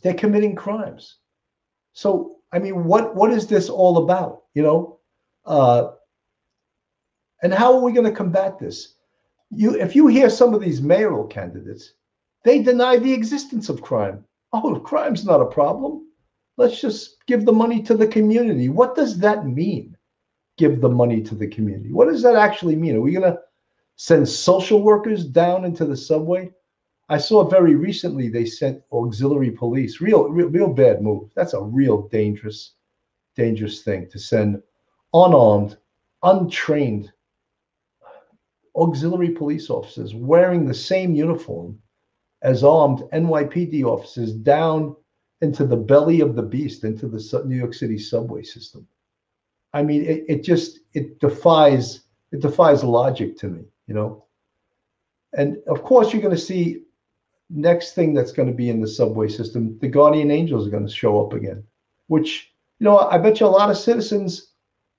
they're 0.03 0.15
committing 0.15 0.55
crimes. 0.55 1.17
So, 1.93 2.37
I 2.53 2.59
mean, 2.59 2.85
what 2.85 3.15
what 3.15 3.33
is 3.33 3.47
this 3.47 3.69
all 3.69 4.05
about? 4.05 4.43
You 4.55 4.63
know, 4.63 4.99
uh, 5.47 5.93
and 7.43 7.53
how 7.53 7.75
are 7.75 7.81
we 7.81 7.93
going 7.93 8.07
to 8.07 8.13
combat 8.13 8.59
this? 8.59 8.95
You, 9.51 9.81
if 9.81 9.95
you 9.95 10.07
hear 10.07 10.31
some 10.31 10.55
of 10.55 10.61
these 10.61 10.81
mayoral 10.81 11.27
candidates, 11.27 11.95
they 12.45 12.63
deny 12.63 12.97
the 12.97 13.13
existence 13.13 13.69
of 13.69 13.83
crime. 13.83 14.25
Oh, 14.53 14.79
crime's 14.81 15.25
not 15.25 15.41
a 15.41 15.47
problem. 15.47 16.07
Let's 16.57 16.81
just 16.81 17.27
give 17.27 17.45
the 17.45 17.53
money 17.53 17.83
to 17.83 17.95
the 17.95 18.07
community. 18.07 18.69
What 18.69 18.95
does 18.95 19.19
that 19.19 19.47
mean? 19.47 19.97
Give 20.57 20.81
the 20.81 20.89
money 20.89 21.21
to 21.23 21.35
the 21.35 21.49
community. 21.49 21.93
What 21.93 22.09
does 22.09 22.23
that 22.23 22.37
actually 22.37 22.77
mean? 22.77 22.97
Are 22.97 23.01
we 23.01 23.13
going 23.13 23.33
to 23.33 23.41
send 23.97 24.29
social 24.29 24.83
workers 24.83 25.25
down 25.25 25.65
into 25.65 25.85
the 25.85 25.97
subway. 25.97 26.51
I 27.09 27.19
saw 27.19 27.45
very 27.45 27.75
recently 27.75 28.29
they 28.29 28.47
sent 28.47 28.83
auxiliary 28.93 29.51
police. 29.51 30.01
Real, 30.01 30.29
real, 30.29 30.49
real 30.49 30.73
bad 30.73 31.03
move. 31.03 31.31
That's 31.35 31.55
a 31.55 31.61
real 31.61 32.09
dangerous, 32.09 32.73
dangerous 33.37 33.83
thing 33.83 34.09
to 34.11 34.19
send 34.19 34.63
unarmed, 35.13 35.77
untrained 36.23 37.13
auxiliary 38.77 39.31
police 39.31 39.71
officers 39.71 40.15
wearing 40.15 40.67
the 40.67 40.75
same 40.75 41.15
uniform 41.15 41.79
as 42.43 42.65
armed 42.65 43.01
NYPD 43.13 43.85
officers 43.85 44.33
down 44.33 44.95
into 45.41 45.67
the 45.67 45.77
belly 45.77 46.21
of 46.21 46.35
the 46.37 46.43
beast, 46.43 46.85
into 46.85 47.09
the 47.09 47.43
New 47.47 47.57
York 47.57 47.75
City 47.75 47.99
subway 47.99 48.43
system. 48.43 48.87
I 49.73 49.83
mean, 49.83 50.05
it, 50.05 50.25
it 50.29 50.43
just 50.43 50.81
it 50.93 51.19
defies 51.21 52.03
it 52.33 52.41
defies 52.41 52.85
logic 52.85 53.37
to 53.39 53.49
me 53.49 53.65
you 53.87 53.95
know. 53.95 54.25
And 55.37 55.59
of 55.67 55.83
course, 55.83 56.13
you're 56.13 56.23
going 56.23 56.35
to 56.35 56.41
see 56.41 56.83
next 57.51 57.95
thing 57.95 58.15
that's 58.15 58.33
going 58.33 58.49
to 58.49 58.55
be 58.55 58.71
in 58.71 58.81
the 58.81 58.89
subway 58.89 59.29
system, 59.29 59.79
the 59.81 59.89
guardian 59.89 60.31
angels 60.31 60.67
are 60.67 60.71
going 60.71 60.87
to 60.87 60.93
show 60.93 61.25
up 61.25 61.33
again, 61.33 61.63
which, 62.07 62.53
you 62.79 62.85
know, 62.85 62.99
I 62.99 63.19
bet 63.19 63.41
you 63.41 63.47
a 63.47 63.49
lot 63.49 63.71
of 63.71 63.77
citizens 63.77 64.53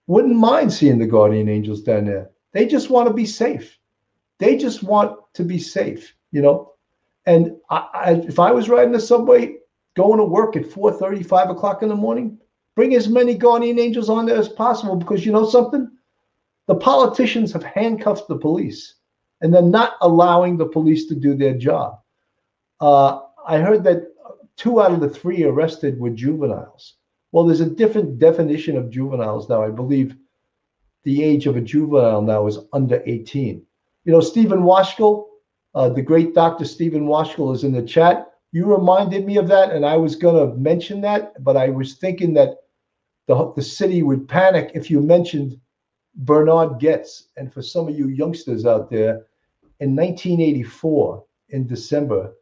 wouldn't 0.07 0.35
mind 0.35 0.71
seeing 0.71 0.99
the 0.99 1.07
guardian 1.07 1.49
angels 1.49 1.81
down 1.81 2.05
there. 2.05 2.29
They 2.55 2.65
just 2.65 2.89
want 2.89 3.09
to 3.09 3.13
be 3.13 3.25
safe. 3.25 3.77
They 4.39 4.55
just 4.55 4.81
want 4.81 5.19
to 5.33 5.43
be 5.43 5.59
safe, 5.59 6.15
you 6.31 6.41
know. 6.41 6.71
And 7.25 7.57
I, 7.69 7.89
I, 7.93 8.11
if 8.13 8.39
I 8.39 8.53
was 8.53 8.69
riding 8.69 8.93
the 8.93 8.99
subway, 8.99 9.57
going 9.97 10.19
to 10.19 10.23
work 10.23 10.55
at 10.55 10.71
4 10.71 10.93
5 11.21 11.49
o'clock 11.49 11.83
in 11.83 11.89
the 11.89 11.95
morning, 11.95 12.37
bring 12.73 12.95
as 12.95 13.09
many 13.09 13.35
guardian 13.35 13.77
angels 13.77 14.09
on 14.09 14.25
there 14.25 14.37
as 14.37 14.47
possible 14.47 14.95
because 14.95 15.25
you 15.25 15.33
know 15.33 15.45
something? 15.45 15.91
The 16.67 16.75
politicians 16.75 17.51
have 17.51 17.63
handcuffed 17.63 18.29
the 18.29 18.37
police 18.37 18.95
and 19.41 19.53
they're 19.53 19.61
not 19.61 19.97
allowing 19.99 20.55
the 20.55 20.65
police 20.65 21.07
to 21.07 21.15
do 21.15 21.35
their 21.35 21.57
job. 21.57 21.99
Uh, 22.79 23.19
I 23.45 23.57
heard 23.57 23.83
that 23.83 24.13
two 24.55 24.81
out 24.81 24.93
of 24.93 25.01
the 25.01 25.09
three 25.09 25.43
arrested 25.43 25.99
were 25.99 26.09
juveniles. 26.09 26.93
Well, 27.33 27.45
there's 27.45 27.59
a 27.59 27.69
different 27.69 28.17
definition 28.17 28.77
of 28.77 28.89
juveniles 28.89 29.49
now. 29.49 29.61
I 29.61 29.71
believe 29.71 30.15
the 31.05 31.23
age 31.23 31.45
of 31.45 31.55
a 31.55 31.61
juvenile 31.61 32.21
now 32.21 32.45
is 32.47 32.59
under 32.73 33.01
18. 33.05 33.63
You 34.03 34.11
know, 34.11 34.21
Stephen 34.21 34.63
Washkill, 34.63 35.25
uh, 35.75 35.89
the 35.89 36.01
great 36.01 36.33
Dr. 36.33 36.65
Stephen 36.65 37.05
Washkill 37.07 37.53
is 37.53 37.63
in 37.63 37.71
the 37.71 37.83
chat. 37.83 38.33
You 38.51 38.65
reminded 38.65 39.25
me 39.25 39.37
of 39.37 39.47
that, 39.47 39.71
and 39.71 39.85
I 39.85 39.97
was 39.97 40.15
going 40.15 40.35
to 40.35 40.55
mention 40.57 41.01
that, 41.01 41.43
but 41.43 41.55
I 41.55 41.69
was 41.69 41.95
thinking 41.95 42.33
that 42.33 42.57
the, 43.27 43.53
the 43.55 43.61
city 43.61 44.01
would 44.01 44.27
panic 44.27 44.71
if 44.73 44.89
you 44.89 44.99
mentioned 44.99 45.59
Bernard 46.15 46.79
Goetz. 46.79 47.29
And 47.37 47.53
for 47.53 47.61
some 47.61 47.87
of 47.87 47.97
you 47.97 48.07
youngsters 48.07 48.65
out 48.65 48.89
there, 48.89 49.25
in 49.79 49.95
1984, 49.95 51.23
in 51.49 51.67
December, 51.67 52.33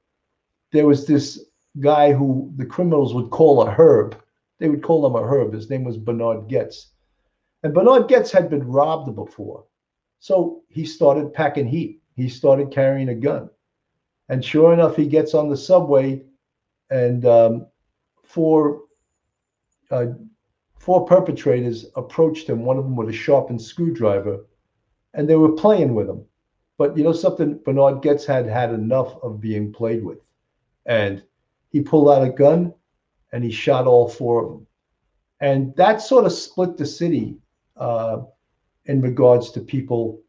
there 0.72 0.86
was 0.86 1.06
this 1.06 1.46
guy 1.80 2.14
who 2.14 2.52
the 2.56 2.66
criminals 2.66 3.14
would 3.14 3.30
call 3.30 3.62
a 3.64 3.72
herb. 3.72 4.18
They 4.60 4.70
would 4.70 4.84
call 4.84 5.06
him 5.06 5.16
a 5.16 5.28
herb. 5.28 5.54
His 5.54 5.70
name 5.70 5.84
was 5.84 5.98
Bernard 5.98 6.50
Goetz. 6.50 6.93
And 7.64 7.74
Bernard 7.74 8.10
Goetz 8.10 8.32
had 8.32 8.50
been 8.50 8.68
robbed 8.68 9.16
before. 9.16 9.66
So 10.20 10.64
he 10.70 10.86
started 10.86 11.34
packing 11.34 11.68
heat. 11.68 12.02
He 12.16 12.30
started 12.30 12.72
carrying 12.72 13.10
a 13.10 13.16
gun. 13.16 13.50
And 14.30 14.44
sure 14.44 14.74
enough, 14.74 14.96
he 14.96 15.08
gets 15.08 15.34
on 15.34 15.50
the 15.50 15.58
subway 15.58 16.24
and 16.90 17.26
um, 17.26 17.68
four 18.24 18.82
uh, 19.92 20.08
four 20.78 21.06
perpetrators 21.06 21.86
approached 21.96 22.50
him, 22.50 22.66
one 22.66 22.78
of 22.78 22.84
them 22.84 22.96
with 22.96 23.10
a 23.10 23.14
sharpened 23.14 23.62
screwdriver, 23.62 24.46
and 25.14 25.30
they 25.30 25.36
were 25.36 25.54
playing 25.54 25.94
with 25.96 26.10
him. 26.10 26.26
But 26.78 26.98
you 26.98 27.04
know 27.04 27.14
something, 27.14 27.60
Bernard 27.60 28.02
Goetz 28.02 28.26
had 28.26 28.48
had 28.48 28.74
enough 28.74 29.16
of 29.24 29.40
being 29.40 29.72
played 29.72 30.04
with. 30.04 30.20
And 30.86 31.24
he 31.70 31.82
pulled 31.82 32.10
out 32.10 32.28
a 32.28 32.30
gun 32.30 32.74
and 33.32 33.44
he 33.44 33.52
shot 33.52 33.88
all 33.88 34.10
four 34.10 34.44
of 34.44 34.50
them. 34.50 34.68
And 35.40 35.76
that 35.76 36.02
sort 36.02 36.26
of 36.26 36.34
split 36.34 36.78
the 36.78 36.86
city 36.86 37.38
uh, 37.78 38.22
in 38.86 39.02
regards 39.02 39.52
to 39.52 39.62
people 39.62 40.22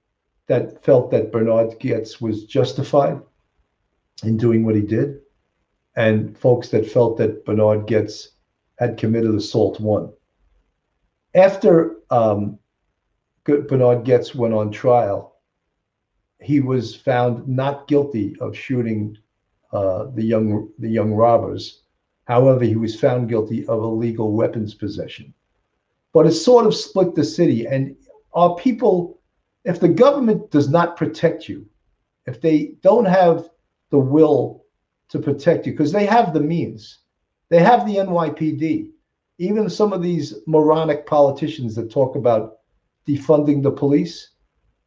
that 0.46 0.84
felt 0.84 1.10
that 1.10 1.32
Bernard 1.32 1.76
Goetz 1.80 2.20
was 2.20 2.44
justified 2.44 3.20
in 4.22 4.36
doing 4.36 4.64
what 4.64 4.74
he 4.74 4.82
did, 4.82 5.20
and 5.96 6.36
folks 6.38 6.68
that 6.68 6.90
felt 6.90 7.16
that 7.18 7.44
Bernard 7.44 7.86
Goetz 7.86 8.30
had 8.78 8.96
committed 8.98 9.34
assault 9.34 9.80
one 9.80 10.12
after 11.34 11.96
um, 12.10 12.58
Bernard 13.44 14.04
Goetz 14.04 14.34
went 14.34 14.54
on 14.54 14.70
trial, 14.70 15.36
he 16.40 16.60
was 16.60 16.94
found 16.94 17.46
not 17.48 17.88
guilty 17.88 18.36
of 18.40 18.56
shooting 18.56 19.16
uh, 19.72 20.06
the 20.14 20.22
young 20.22 20.70
the 20.78 20.88
young 20.88 21.12
robbers. 21.12 21.82
However, 22.26 22.64
he 22.64 22.76
was 22.76 22.98
found 22.98 23.28
guilty 23.28 23.66
of 23.66 23.82
illegal 23.82 24.32
weapons 24.32 24.74
possession. 24.74 25.34
But 26.14 26.26
it 26.26 26.32
sort 26.32 26.64
of 26.64 26.74
split 26.74 27.14
the 27.14 27.24
city. 27.24 27.66
And 27.66 27.96
our 28.32 28.54
people, 28.54 29.20
if 29.64 29.80
the 29.80 29.88
government 29.88 30.50
does 30.50 30.70
not 30.70 30.96
protect 30.96 31.48
you, 31.48 31.66
if 32.26 32.40
they 32.40 32.76
don't 32.82 33.04
have 33.04 33.50
the 33.90 33.98
will 33.98 34.64
to 35.10 35.18
protect 35.18 35.66
you, 35.66 35.72
because 35.72 35.92
they 35.92 36.06
have 36.06 36.32
the 36.32 36.40
means, 36.40 37.00
they 37.50 37.58
have 37.58 37.84
the 37.84 37.96
NYPD. 37.96 38.90
Even 39.38 39.68
some 39.68 39.92
of 39.92 40.02
these 40.02 40.34
moronic 40.46 41.04
politicians 41.06 41.74
that 41.74 41.90
talk 41.90 42.14
about 42.14 42.58
defunding 43.06 43.62
the 43.62 43.70
police, 43.70 44.30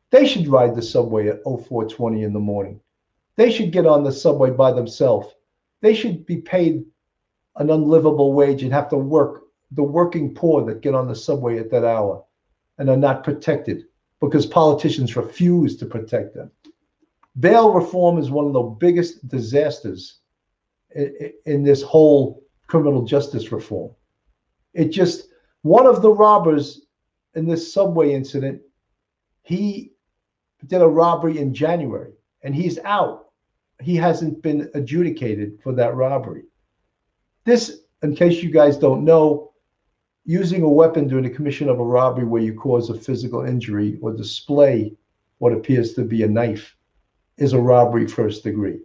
they 0.10 0.25
should 0.25 0.48
ride 0.48 0.75
the 0.75 0.81
subway 0.81 1.27
at 1.27 1.43
0420 1.43 2.24
in 2.24 2.31
the 2.31 2.39
morning. 2.39 2.79
They 3.36 3.51
should 3.51 3.72
get 3.74 3.86
on 3.86 4.03
the 4.03 4.12
subway 4.12 4.50
by 4.50 4.72
themselves. 4.72 5.27
They 5.81 5.93
should 5.93 6.25
be 6.25 6.38
paid 6.38 6.86
an 7.57 7.69
unlivable 7.69 8.34
wage 8.34 8.63
and 8.63 8.72
have 8.72 8.89
to 8.89 8.98
work 8.98 9.43
the 9.72 9.84
working 9.84 10.34
poor 10.34 10.66
that 10.66 10.82
get 10.82 10.96
on 10.96 11.08
the 11.08 11.16
subway 11.16 11.60
at 11.60 11.70
that 11.72 11.84
hour 11.84 12.24
and 12.78 12.90
are 12.90 12.98
not 12.98 13.24
protected 13.24 13.84
because 14.20 14.46
politicians 14.46 15.16
refuse 15.16 15.78
to 15.78 15.86
protect 15.86 16.34
them. 16.34 16.52
Bail 17.40 17.74
reform 17.74 18.18
is 18.18 18.32
one 18.32 18.48
of 18.48 18.54
the 18.54 18.62
biggest 18.62 19.28
disasters 19.28 20.20
in 21.46 21.64
this 21.64 21.82
whole 21.84 22.44
criminal 22.68 23.04
justice 23.04 23.52
reform. 23.52 23.92
It 24.74 24.90
just, 24.90 25.30
one 25.62 25.86
of 25.86 26.02
the 26.02 26.12
robbers 26.12 26.82
in 27.36 27.46
this 27.46 27.72
subway 27.72 28.14
incident, 28.14 28.62
he 29.44 29.92
did 30.66 30.82
a 30.82 30.88
robbery 30.88 31.38
in 31.38 31.54
January 31.54 32.14
and 32.42 32.56
he's 32.56 32.80
out. 32.80 33.26
He 33.82 33.96
hasn't 33.96 34.42
been 34.42 34.72
adjudicated 34.74 35.60
for 35.62 35.74
that 35.74 35.96
robbery. 35.96 36.44
This, 37.44 37.82
in 38.02 38.16
case 38.16 38.42
you 38.42 38.50
guys 38.50 38.78
don't 38.78 39.06
know, 39.06 39.54
using 40.27 40.62
a 40.62 40.69
weapon 40.69 41.07
during 41.07 41.24
the 41.24 41.29
commission 41.29 41.69
of 41.69 41.79
a 41.79 41.84
robbery 41.84 42.25
where 42.25 42.41
you 42.41 42.53
cause 42.53 42.89
a 42.89 42.93
physical 42.93 43.46
injury 43.46 43.98
or 44.01 44.12
display 44.12 44.93
what 45.38 45.53
appears 45.53 45.93
to 45.93 46.03
be 46.03 46.24
a 46.24 46.27
knife 46.27 46.75
is 47.38 47.53
a 47.53 47.60
robbery 47.60 48.05
first 48.05 48.43
degree. 48.43 48.77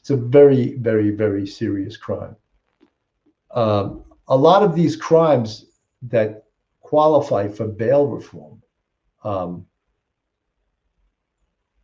It's 0.00 0.08
a 0.08 0.16
very, 0.16 0.78
very, 0.78 1.10
very 1.10 1.46
serious 1.46 1.98
crime. 1.98 2.34
Um, 3.50 4.04
a 4.28 4.36
lot 4.36 4.62
of 4.62 4.74
these 4.74 4.96
crimes 4.96 5.66
that 6.02 6.44
qualify 6.80 7.48
for 7.48 7.66
bail 7.66 8.06
reform, 8.06 8.62
um, 9.22 9.66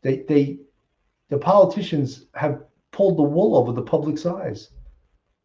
they, 0.01 0.25
they, 0.27 0.61
the 1.29 1.39
politicians 1.39 2.27
have 2.35 2.65
pulled 2.93 3.19
the 3.19 3.23
wool 3.23 3.57
over 3.57 3.73
the 3.73 3.83
public's 3.83 4.25
eyes. 4.25 4.71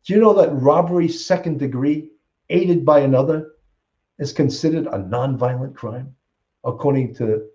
Do 0.06 0.14
you 0.14 0.22
know 0.22 0.34
that 0.36 0.54
robbery 0.54 1.10
second 1.10 1.60
degree, 1.60 2.12
aided 2.50 2.86
by 2.86 3.02
another, 3.02 3.52
is 4.20 4.34
considered 4.34 4.88
a 4.88 5.00
nonviolent 5.00 5.76
crime, 5.76 6.16
according 6.64 7.14
to 7.16 7.48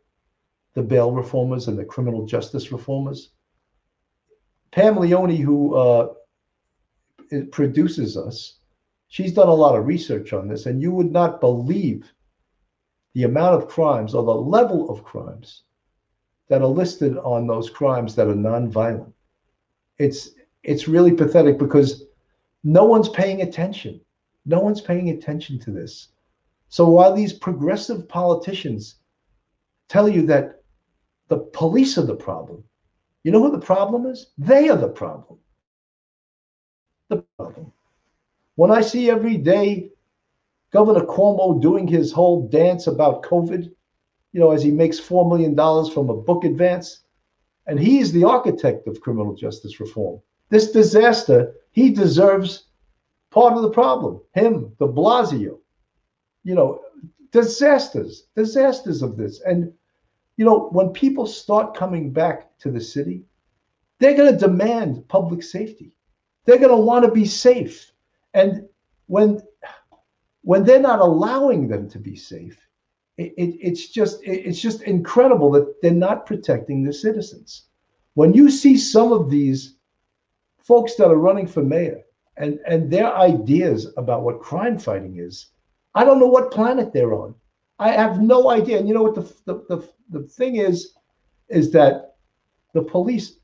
the 0.74 0.82
bail 0.82 1.12
reformers 1.12 1.68
and 1.68 1.78
the 1.78 1.84
criminal 1.84 2.24
justice 2.24 2.72
reformers? 2.72 3.30
Pam 4.70 4.96
Leone, 4.96 5.36
who 5.36 5.74
uh, 5.74 6.14
produces 7.50 8.16
us, 8.16 8.58
she's 9.08 9.34
done 9.34 9.48
a 9.48 9.54
lot 9.54 9.76
of 9.76 9.86
research 9.86 10.32
on 10.32 10.48
this, 10.48 10.66
and 10.66 10.80
you 10.80 10.92
would 10.92 11.12
not 11.12 11.40
believe 11.40 12.10
the 13.14 13.24
amount 13.24 13.54
of 13.54 13.68
crimes 13.68 14.14
or 14.14 14.22
the 14.24 14.34
level 14.34 14.90
of 14.90 15.04
crimes 15.04 15.64
that 16.48 16.62
are 16.62 16.68
listed 16.68 17.16
on 17.18 17.46
those 17.46 17.70
crimes 17.70 18.14
that 18.14 18.28
are 18.28 18.34
nonviolent. 18.34 19.12
It's 19.98 20.30
it's 20.62 20.88
really 20.88 21.12
pathetic 21.12 21.58
because 21.58 22.04
no 22.64 22.84
one's 22.84 23.08
paying 23.08 23.42
attention. 23.42 24.00
No 24.46 24.60
one's 24.60 24.80
paying 24.80 25.10
attention 25.10 25.58
to 25.60 25.70
this. 25.70 26.08
So 26.72 26.88
while 26.88 27.14
these 27.14 27.34
progressive 27.34 28.08
politicians 28.08 28.94
tell 29.90 30.08
you 30.08 30.24
that 30.28 30.62
the 31.28 31.36
police 31.36 31.98
are 31.98 32.06
the 32.06 32.16
problem, 32.16 32.64
you 33.24 33.30
know 33.30 33.42
who 33.42 33.50
the 33.50 33.66
problem 33.66 34.06
is? 34.06 34.28
They 34.38 34.70
are 34.70 34.78
the 34.78 34.88
problem. 34.88 35.38
The 37.10 37.26
problem. 37.36 37.72
When 38.54 38.70
I 38.70 38.80
see 38.80 39.10
every 39.10 39.36
day 39.36 39.90
Governor 40.72 41.04
Cuomo 41.04 41.60
doing 41.60 41.86
his 41.86 42.10
whole 42.10 42.48
dance 42.48 42.86
about 42.86 43.22
COVID, 43.22 43.70
you 44.32 44.40
know, 44.40 44.52
as 44.52 44.62
he 44.62 44.70
makes 44.70 44.98
$4 44.98 45.28
million 45.28 45.54
from 45.92 46.08
a 46.08 46.16
book 46.16 46.44
advance, 46.44 47.02
and 47.66 47.78
he's 47.78 48.12
the 48.12 48.24
architect 48.24 48.88
of 48.88 49.02
criminal 49.02 49.34
justice 49.34 49.78
reform. 49.78 50.22
This 50.48 50.72
disaster, 50.72 51.54
he 51.72 51.90
deserves 51.90 52.70
part 53.30 53.52
of 53.52 53.60
the 53.60 53.70
problem. 53.70 54.22
Him, 54.32 54.74
de 54.78 54.86
Blasio, 54.86 55.58
you 56.44 56.54
know, 56.54 56.80
disasters, 57.30 58.26
disasters 58.36 59.02
of 59.02 59.16
this. 59.16 59.40
And, 59.42 59.72
you 60.36 60.44
know, 60.44 60.68
when 60.70 60.90
people 60.90 61.26
start 61.26 61.76
coming 61.76 62.12
back 62.12 62.56
to 62.58 62.70
the 62.70 62.80
city, 62.80 63.24
they're 63.98 64.16
going 64.16 64.32
to 64.32 64.38
demand 64.38 65.06
public 65.08 65.42
safety. 65.42 65.92
They're 66.44 66.58
going 66.58 66.70
to 66.70 66.76
want 66.76 67.04
to 67.04 67.10
be 67.10 67.24
safe. 67.24 67.92
And 68.34 68.68
when 69.06 69.40
when 70.44 70.64
they're 70.64 70.80
not 70.80 70.98
allowing 70.98 71.68
them 71.68 71.88
to 71.88 72.00
be 72.00 72.16
safe, 72.16 72.58
it, 73.16 73.32
it, 73.36 73.56
it's 73.60 73.88
just 73.88 74.22
it, 74.24 74.46
it's 74.46 74.60
just 74.60 74.82
incredible 74.82 75.50
that 75.52 75.80
they're 75.80 75.92
not 75.92 76.26
protecting 76.26 76.82
the 76.82 76.92
citizens. 76.92 77.66
When 78.14 78.34
you 78.34 78.50
see 78.50 78.76
some 78.76 79.12
of 79.12 79.30
these 79.30 79.76
folks 80.58 80.96
that 80.96 81.08
are 81.08 81.16
running 81.16 81.46
for 81.46 81.62
mayor 81.62 82.02
and 82.36 82.58
and 82.66 82.90
their 82.90 83.14
ideas 83.14 83.92
about 83.96 84.22
what 84.22 84.40
crime 84.40 84.78
fighting 84.78 85.18
is, 85.18 85.48
I 85.94 86.04
don't 86.04 86.18
know 86.18 86.26
what 86.26 86.50
planet 86.50 86.92
they're 86.92 87.14
on. 87.14 87.34
I 87.78 87.90
have 87.90 88.20
no 88.20 88.50
idea. 88.50 88.78
And 88.78 88.88
you 88.88 88.94
know 88.94 89.02
what 89.02 89.14
the 89.14 89.22
the 89.44 89.64
the, 89.68 89.88
the 90.10 90.22
thing 90.28 90.56
is, 90.56 90.94
is 91.48 91.70
that 91.72 92.16
the 92.72 92.82
police, 92.82 93.36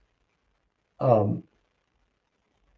um, 1.00 1.42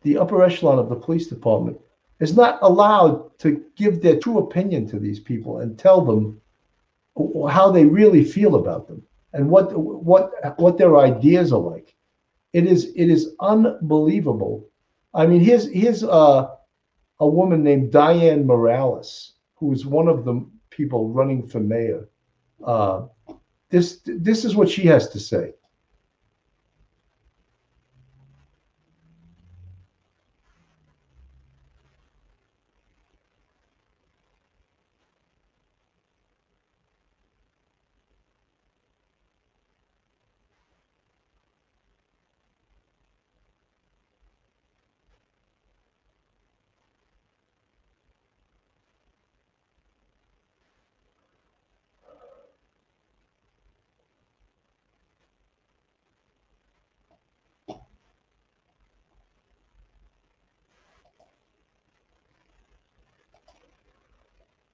the 0.03 0.19
upper 0.19 0.43
echelon 0.43 0.79
of 0.79 0.89
the 0.89 0.97
police 0.97 1.27
department 1.27 1.79
is 2.19 2.37
not 2.37 2.59
allowed 2.63 3.39
to 3.39 3.65
give 3.77 4.01
their 4.01 4.19
true 4.19 4.39
opinion 4.39 4.87
to 4.89 4.99
these 4.99 5.21
people 5.21 5.61
and 5.61 5.79
tell 5.79 6.01
them 6.01 6.41
how 7.51 7.71
they 7.71 7.85
really 7.85 8.25
feel 8.25 8.57
about 8.57 8.87
them 8.89 9.03
and 9.33 9.49
what 9.49 9.77
what 9.77 10.33
what 10.59 10.79
their 10.79 10.97
ideas 10.97 11.53
are 11.53 11.61
like. 11.61 11.95
It 12.53 12.67
is 12.67 12.93
it 12.97 13.09
is 13.09 13.35
unbelievable. 13.41 14.69
I 15.15 15.27
mean, 15.27 15.41
here's 15.41 15.71
here's 15.73 16.03
a 16.03 16.57
a 17.21 17.29
woman 17.29 17.63
named 17.63 17.93
Dianne 17.93 18.45
Morales, 18.45 19.35
who 19.61 19.73
is 19.73 19.87
one 19.87 20.09
of 20.09 20.25
the 20.25 20.45
people 20.71 21.11
running 21.11 21.47
for 21.47 21.61
mayor. 21.61 22.09
Uh, 22.65 23.07
this 23.69 24.01
this 24.05 24.45
is 24.45 24.57
what 24.57 24.69
she 24.69 24.83
has 24.87 25.09
to 25.11 25.21
say. 25.21 25.53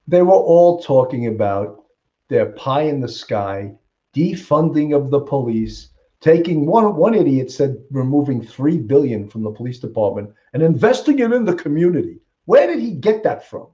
They 0.07 0.21
were 0.21 0.33
all 0.33 0.81
talking 0.81 1.27
about 1.27 1.83
their 2.29 2.47
pie 2.47 2.83
in 2.83 3.01
the 3.01 3.07
sky, 3.07 3.73
defunding 4.15 4.95
of 4.95 5.09
the 5.09 5.19
police, 5.19 5.89
taking 6.21 6.65
one 6.65 6.95
one 6.95 7.13
idiot 7.13 7.51
said 7.51 7.77
removing 7.91 8.41
three 8.41 8.77
billion 8.77 9.29
from 9.29 9.43
the 9.43 9.51
police 9.51 9.79
department 9.79 10.33
and 10.53 10.63
investing 10.63 11.19
it 11.19 11.31
in 11.31 11.45
the 11.45 11.55
community. 11.55 12.19
Where 12.45 12.67
did 12.67 12.79
he 12.79 12.91
get 12.91 13.23
that 13.23 13.47
from? 13.47 13.67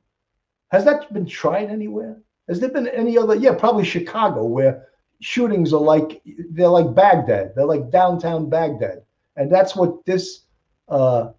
Has 0.71 0.85
that 0.85 1.11
been 1.13 1.27
tried 1.27 1.69
anywhere? 1.69 2.19
Has 2.49 2.59
there 2.59 2.69
been 2.69 2.87
any 2.87 3.17
other? 3.17 3.35
Yeah, 3.35 3.53
probably 3.53 3.85
Chicago, 3.85 4.43
where 4.45 4.87
shootings 5.21 5.71
are 5.71 5.79
like 5.79 6.21
they're 6.51 6.67
like 6.67 6.93
Baghdad. 6.93 7.53
They're 7.55 7.65
like 7.65 7.91
downtown 7.91 8.49
Baghdad, 8.49 9.03
and 9.37 9.51
that's 9.51 9.75
what 9.75 10.03
this 10.05 10.41
uh, 10.89 11.29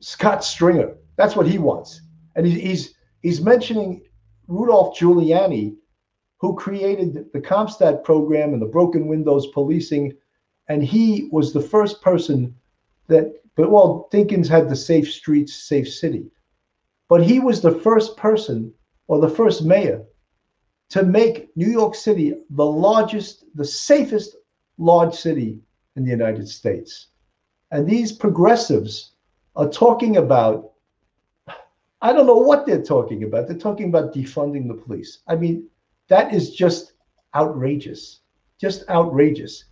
Scott 0.00 0.44
Stringer. 0.44 0.94
That's 1.16 1.34
what 1.34 1.48
he 1.48 1.58
wants, 1.58 2.02
and 2.36 2.46
he, 2.46 2.60
he's 2.60 2.94
he's 3.22 3.40
mentioning 3.40 4.02
Rudolph 4.48 4.96
Giuliani, 4.96 5.76
who 6.38 6.54
created 6.54 7.32
the 7.32 7.40
CompStat 7.40 8.04
program 8.04 8.52
and 8.52 8.62
the 8.62 8.66
broken 8.66 9.06
windows 9.08 9.46
policing. 9.48 10.12
And 10.68 10.82
he 10.82 11.28
was 11.32 11.52
the 11.52 11.60
first 11.60 12.02
person 12.02 12.54
that 13.08 13.34
But 13.56 13.70
well, 13.70 14.08
Dinkins 14.12 14.48
had 14.48 14.68
the 14.68 14.76
safe 14.76 15.10
streets, 15.10 15.54
safe 15.54 15.88
city. 15.92 16.30
But 17.08 17.22
he 17.22 17.40
was 17.40 17.60
the 17.60 17.78
first 17.80 18.16
person 18.16 18.72
or 19.08 19.18
the 19.18 19.30
first 19.30 19.64
mayor 19.64 20.04
to 20.90 21.02
make 21.02 21.56
New 21.56 21.68
York 21.68 21.94
City 21.94 22.34
the 22.50 22.66
largest, 22.66 23.44
the 23.54 23.64
safest 23.64 24.36
large 24.78 25.14
city 25.14 25.60
in 25.96 26.04
the 26.04 26.10
United 26.10 26.48
States. 26.48 27.08
And 27.70 27.86
these 27.86 28.12
progressives 28.12 29.12
are 29.56 29.68
talking 29.68 30.18
about, 30.18 30.72
I 32.02 32.12
don't 32.12 32.26
know 32.26 32.36
what 32.36 32.66
they're 32.66 32.82
talking 32.82 33.24
about. 33.24 33.48
They're 33.48 33.56
talking 33.56 33.88
about 33.88 34.12
defunding 34.14 34.68
the 34.68 34.74
police. 34.74 35.20
I 35.26 35.36
mean, 35.36 35.68
that 36.08 36.34
is 36.34 36.54
just 36.54 36.92
outrageous, 37.34 38.20
just 38.60 38.88
outrageous. 38.88 39.64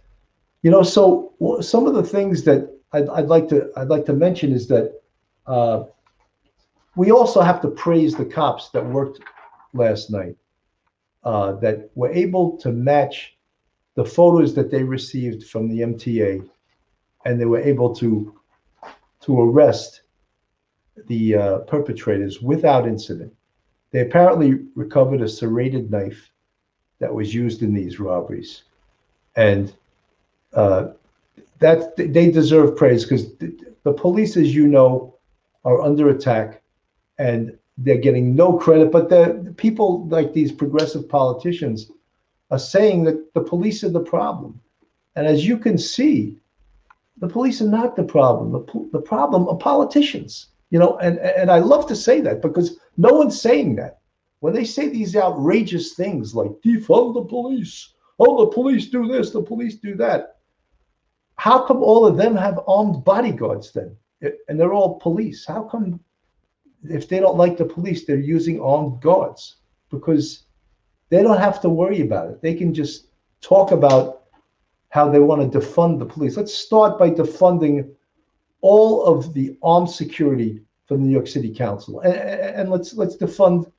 You 0.62 0.70
know, 0.70 0.82
so 0.82 1.34
some 1.60 1.86
of 1.86 1.94
the 1.94 2.02
things 2.02 2.42
that 2.44 2.70
I'd, 2.92 3.08
I'd 3.08 3.26
like 3.26 3.48
to 3.48 3.70
I'd 3.76 3.88
like 3.88 4.06
to 4.06 4.14
mention 4.14 4.52
is 4.52 4.66
that 4.68 5.00
uh, 5.46 5.84
we 6.96 7.10
also 7.10 7.42
have 7.42 7.60
to 7.62 7.68
praise 7.68 8.14
the 8.14 8.24
cops 8.24 8.70
that 8.70 8.84
worked 8.84 9.20
last 9.74 10.10
night 10.10 10.36
uh, 11.24 11.52
that 11.54 11.90
were 11.94 12.12
able 12.12 12.56
to 12.58 12.72
match 12.72 13.36
the 13.96 14.04
photos 14.04 14.54
that 14.54 14.70
they 14.70 14.82
received 14.82 15.44
from 15.44 15.68
the 15.68 15.80
MTA, 15.80 16.48
and 17.24 17.40
they 17.40 17.46
were 17.46 17.60
able 17.60 17.94
to 17.96 18.34
to 19.20 19.40
arrest 19.40 20.02
the 21.06 21.36
uh, 21.36 21.58
perpetrators 21.60 22.40
without 22.40 22.86
incident. 22.86 23.32
They 23.90 24.00
apparently 24.00 24.60
recovered 24.74 25.22
a 25.22 25.28
serrated 25.28 25.90
knife 25.90 26.30
that 26.98 27.14
was 27.14 27.34
used 27.34 27.62
in 27.62 27.74
these 27.74 28.00
robberies, 28.00 28.62
and 29.36 29.72
uh, 30.52 30.88
that 31.58 31.96
they 31.96 32.30
deserve 32.30 32.76
praise 32.76 33.04
because 33.04 33.34
the, 33.36 33.56
the 33.82 33.92
police, 33.92 34.36
as 34.36 34.54
you 34.54 34.66
know, 34.66 35.14
are 35.64 35.80
under 35.80 36.08
attack, 36.10 36.62
and 37.18 37.56
they're 37.78 37.98
getting 37.98 38.34
no 38.34 38.56
credit. 38.58 38.90
But 38.90 39.08
the, 39.08 39.40
the 39.44 39.52
people 39.52 40.06
like 40.08 40.32
these 40.32 40.52
progressive 40.52 41.08
politicians 41.08 41.90
are 42.50 42.58
saying 42.58 43.04
that 43.04 43.34
the 43.34 43.40
police 43.42 43.84
are 43.84 43.90
the 43.90 44.00
problem, 44.00 44.60
and 45.16 45.26
as 45.26 45.46
you 45.46 45.58
can 45.58 45.78
see, 45.78 46.36
the 47.18 47.28
police 47.28 47.60
are 47.62 47.68
not 47.68 47.96
the 47.96 48.04
problem. 48.04 48.52
The, 48.52 48.88
the 48.92 49.00
problem 49.00 49.48
are 49.48 49.56
politicians. 49.56 50.48
You 50.70 50.78
know, 50.78 50.98
and 50.98 51.18
and 51.18 51.50
I 51.50 51.58
love 51.58 51.86
to 51.88 51.96
say 51.96 52.20
that 52.22 52.42
because 52.42 52.78
no 52.96 53.12
one's 53.12 53.40
saying 53.40 53.76
that 53.76 54.00
when 54.40 54.52
they 54.52 54.64
say 54.64 54.88
these 54.88 55.16
outrageous 55.16 55.94
things 55.94 56.34
like 56.34 56.50
defund 56.64 57.14
the 57.14 57.24
police, 57.24 57.94
oh, 58.18 58.44
the 58.44 58.52
police 58.52 58.88
do 58.88 59.06
this, 59.06 59.30
the 59.30 59.42
police 59.42 59.76
do 59.76 59.94
that. 59.96 60.36
How 61.36 61.64
come 61.66 61.78
all 61.78 62.06
of 62.06 62.16
them 62.16 62.36
have 62.36 62.60
armed 62.68 63.04
bodyguards 63.04 63.72
then? 63.72 63.96
And 64.48 64.58
they're 64.58 64.72
all 64.72 64.98
police. 65.00 65.46
How 65.46 65.62
come 65.62 66.00
if 66.84 67.08
they 67.08 67.20
don't 67.20 67.36
like 67.36 67.56
the 67.56 67.64
police, 67.64 68.04
they're 68.04 68.18
using 68.18 68.60
armed 68.60 69.00
guards? 69.00 69.56
Because 69.90 70.44
they 71.10 71.22
don't 71.22 71.40
have 71.40 71.60
to 71.62 71.68
worry 71.68 72.02
about 72.02 72.30
it. 72.30 72.42
They 72.42 72.54
can 72.54 72.74
just 72.74 73.08
talk 73.40 73.72
about 73.72 74.24
how 74.90 75.08
they 75.08 75.18
want 75.18 75.52
to 75.52 75.58
defund 75.58 75.98
the 75.98 76.06
police. 76.06 76.36
Let's 76.36 76.54
start 76.54 76.98
by 76.98 77.10
defunding 77.10 77.90
all 78.64 79.04
of 79.04 79.34
the 79.34 79.54
armed 79.62 79.90
security 79.90 80.62
for 80.86 80.96
the 80.96 81.02
New 81.02 81.12
York 81.12 81.26
City 81.26 81.52
Council, 81.54 82.00
and, 82.00 82.14
and 82.14 82.70
let's 82.70 82.94
let's 82.94 83.16
defund. 83.16 83.70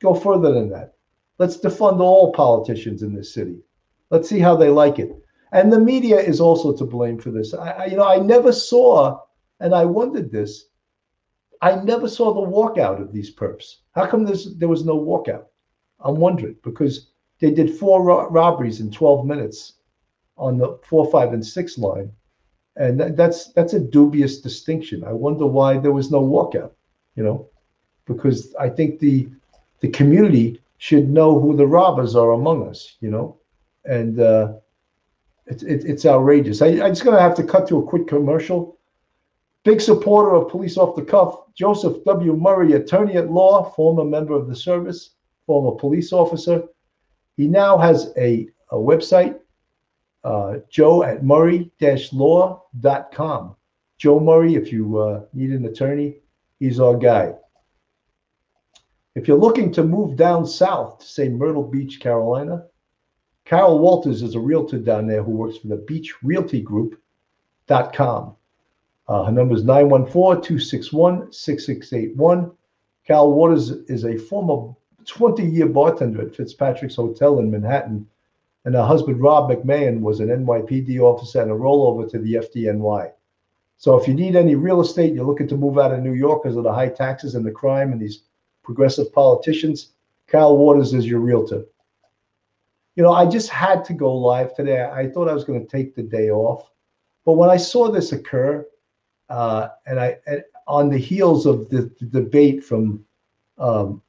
Go 0.00 0.12
further 0.14 0.52
than 0.52 0.68
that. 0.68 0.92
Let's 1.38 1.56
defund 1.56 2.00
all 2.00 2.32
politicians 2.32 3.02
in 3.02 3.14
this 3.14 3.32
city. 3.32 3.56
Let's 4.10 4.28
see 4.28 4.38
how 4.38 4.54
they 4.54 4.68
like 4.68 4.98
it. 4.98 5.10
And 5.52 5.72
the 5.72 5.80
media 5.80 6.18
is 6.18 6.38
also 6.38 6.76
to 6.76 6.84
blame 6.84 7.18
for 7.18 7.30
this. 7.30 7.54
I, 7.54 7.70
I, 7.70 7.84
you 7.86 7.96
know, 7.96 8.06
I 8.06 8.18
never 8.18 8.52
saw, 8.52 9.20
and 9.60 9.74
I 9.74 9.86
wondered 9.86 10.30
this. 10.30 10.66
I 11.62 11.76
never 11.76 12.06
saw 12.06 12.34
the 12.34 12.50
walkout 12.56 13.00
of 13.00 13.12
these 13.12 13.34
perps. 13.34 13.76
How 13.94 14.06
come 14.06 14.26
there 14.26 14.68
was 14.68 14.84
no 14.84 14.98
walkout? 14.98 15.46
I'm 16.00 16.16
wondering 16.16 16.56
because 16.62 17.08
they 17.40 17.52
did 17.52 17.78
four 17.78 18.02
ro- 18.02 18.28
robberies 18.28 18.80
in 18.80 18.90
12 18.90 19.24
minutes 19.24 19.74
on 20.36 20.58
the 20.58 20.78
four, 20.84 21.10
five, 21.10 21.32
and 21.32 21.44
six 21.44 21.78
line, 21.78 22.12
and 22.76 23.00
that, 23.00 23.16
that's 23.16 23.52
that's 23.52 23.74
a 23.74 23.80
dubious 23.80 24.40
distinction. 24.40 25.04
I 25.04 25.12
wonder 25.12 25.46
why 25.46 25.78
there 25.78 25.92
was 25.92 26.10
no 26.10 26.22
walkout. 26.22 26.72
You 27.14 27.24
know, 27.24 27.48
because 28.06 28.54
I 28.60 28.68
think 28.68 28.98
the 28.98 29.28
the 29.80 29.88
community 29.88 30.60
should 30.78 31.08
know 31.08 31.40
who 31.40 31.56
the 31.56 31.66
robbers 31.66 32.14
are 32.14 32.32
among 32.32 32.68
us. 32.68 32.96
You 33.00 33.10
know, 33.10 33.36
and 33.84 34.20
uh, 34.20 34.54
it's 35.46 35.62
it, 35.62 35.84
it's 35.84 36.06
outrageous. 36.06 36.62
I, 36.62 36.68
I'm 36.68 36.92
just 36.92 37.04
gonna 37.04 37.20
have 37.20 37.36
to 37.36 37.44
cut 37.44 37.66
to 37.68 37.78
a 37.78 37.86
quick 37.86 38.06
commercial. 38.06 38.76
Big 39.64 39.80
supporter 39.80 40.36
of 40.36 40.48
police 40.48 40.76
off 40.76 40.94
the 40.94 41.02
cuff, 41.02 41.52
Joseph 41.54 42.04
W. 42.04 42.36
Murray, 42.36 42.74
attorney 42.74 43.16
at 43.16 43.32
law, 43.32 43.68
former 43.70 44.04
member 44.04 44.32
of 44.32 44.46
the 44.46 44.54
service, 44.54 45.10
former 45.44 45.76
police 45.76 46.12
officer. 46.12 46.62
He 47.36 47.48
now 47.48 47.76
has 47.76 48.12
a, 48.16 48.48
a 48.70 48.76
website, 48.76 49.40
uh, 50.26 50.58
joe 50.68 51.04
at 51.04 51.24
murray-law.com. 51.24 51.72
Joe 53.98 54.20
Murray, 54.20 54.56
if 54.56 54.72
you 54.72 54.98
uh, 54.98 55.22
need 55.32 55.50
an 55.52 55.64
attorney, 55.64 56.16
he's 56.58 56.80
our 56.80 56.96
guy. 56.96 57.32
If 59.14 59.28
you're 59.28 59.38
looking 59.38 59.72
to 59.72 59.84
move 59.84 60.16
down 60.16 60.44
south 60.46 60.98
to 60.98 61.06
say 61.06 61.28
Myrtle 61.28 61.62
Beach, 61.62 62.00
Carolina, 62.00 62.64
Carol 63.44 63.78
Waters 63.78 64.22
is 64.22 64.34
a 64.34 64.40
realtor 64.40 64.78
down 64.78 65.06
there 65.06 65.22
who 65.22 65.30
works 65.30 65.58
for 65.58 65.68
the 65.68 65.76
Beach 65.76 66.12
Realty 66.24 66.60
Group.com. 66.60 68.34
Uh, 69.08 69.24
her 69.24 69.32
number 69.32 69.54
is 69.54 69.62
914 69.62 70.42
261 70.42 71.32
6681. 71.32 72.50
Carol 73.06 73.32
Waters 73.32 73.70
is 73.70 74.04
a 74.04 74.18
former 74.18 74.74
20 75.06 75.46
year 75.46 75.66
bartender 75.66 76.20
at 76.22 76.34
Fitzpatrick's 76.34 76.96
Hotel 76.96 77.38
in 77.38 77.48
Manhattan. 77.48 78.08
And 78.66 78.74
her 78.74 78.84
husband, 78.84 79.22
Rob 79.22 79.50
McMahon, 79.50 80.00
was 80.00 80.20
an 80.20 80.28
NYPD 80.28 81.00
officer 81.00 81.40
and 81.40 81.50
a 81.50 81.54
rollover 81.54 82.10
to 82.10 82.18
the 82.18 82.34
FDNY. 82.34 83.12
So 83.78 83.96
if 83.96 84.06
you 84.06 84.12
need 84.12 84.36
any 84.36 84.54
real 84.54 84.82
estate, 84.82 85.14
you're 85.14 85.24
looking 85.24 85.48
to 85.48 85.56
move 85.56 85.78
out 85.78 85.92
of 85.92 86.02
New 86.02 86.12
York 86.12 86.42
because 86.42 86.58
of 86.58 86.64
the 86.64 86.72
high 86.72 86.90
taxes 86.90 87.34
and 87.34 87.46
the 87.46 87.50
crime 87.50 87.92
and 87.92 88.00
these 88.00 88.24
progressive 88.62 89.10
politicians, 89.14 89.92
Carol 90.26 90.58
Waters 90.58 90.92
is 90.92 91.06
your 91.06 91.20
realtor 91.20 91.64
you 92.96 93.02
know, 93.02 93.12
I 93.12 93.26
just 93.26 93.50
had 93.50 93.84
to 93.84 93.92
go 93.92 94.12
live 94.14 94.54
today. 94.56 94.82
I 94.82 95.08
thought 95.08 95.28
I 95.28 95.34
was 95.34 95.44
going 95.44 95.60
to 95.60 95.66
take 95.66 95.94
the 95.94 96.02
day 96.02 96.30
off, 96.30 96.70
but 97.24 97.34
when 97.34 97.50
I 97.50 97.58
saw 97.58 97.90
this 97.90 98.12
occur, 98.12 98.66
uh, 99.28 99.68
and 99.86 100.00
I 100.00 100.16
and 100.26 100.42
on 100.66 100.88
the 100.88 100.98
heels 100.98 101.46
of 101.46 101.68
the, 101.68 101.90
the 102.00 102.06
debate 102.06 102.64
from 102.64 103.04
um, 103.58 104.02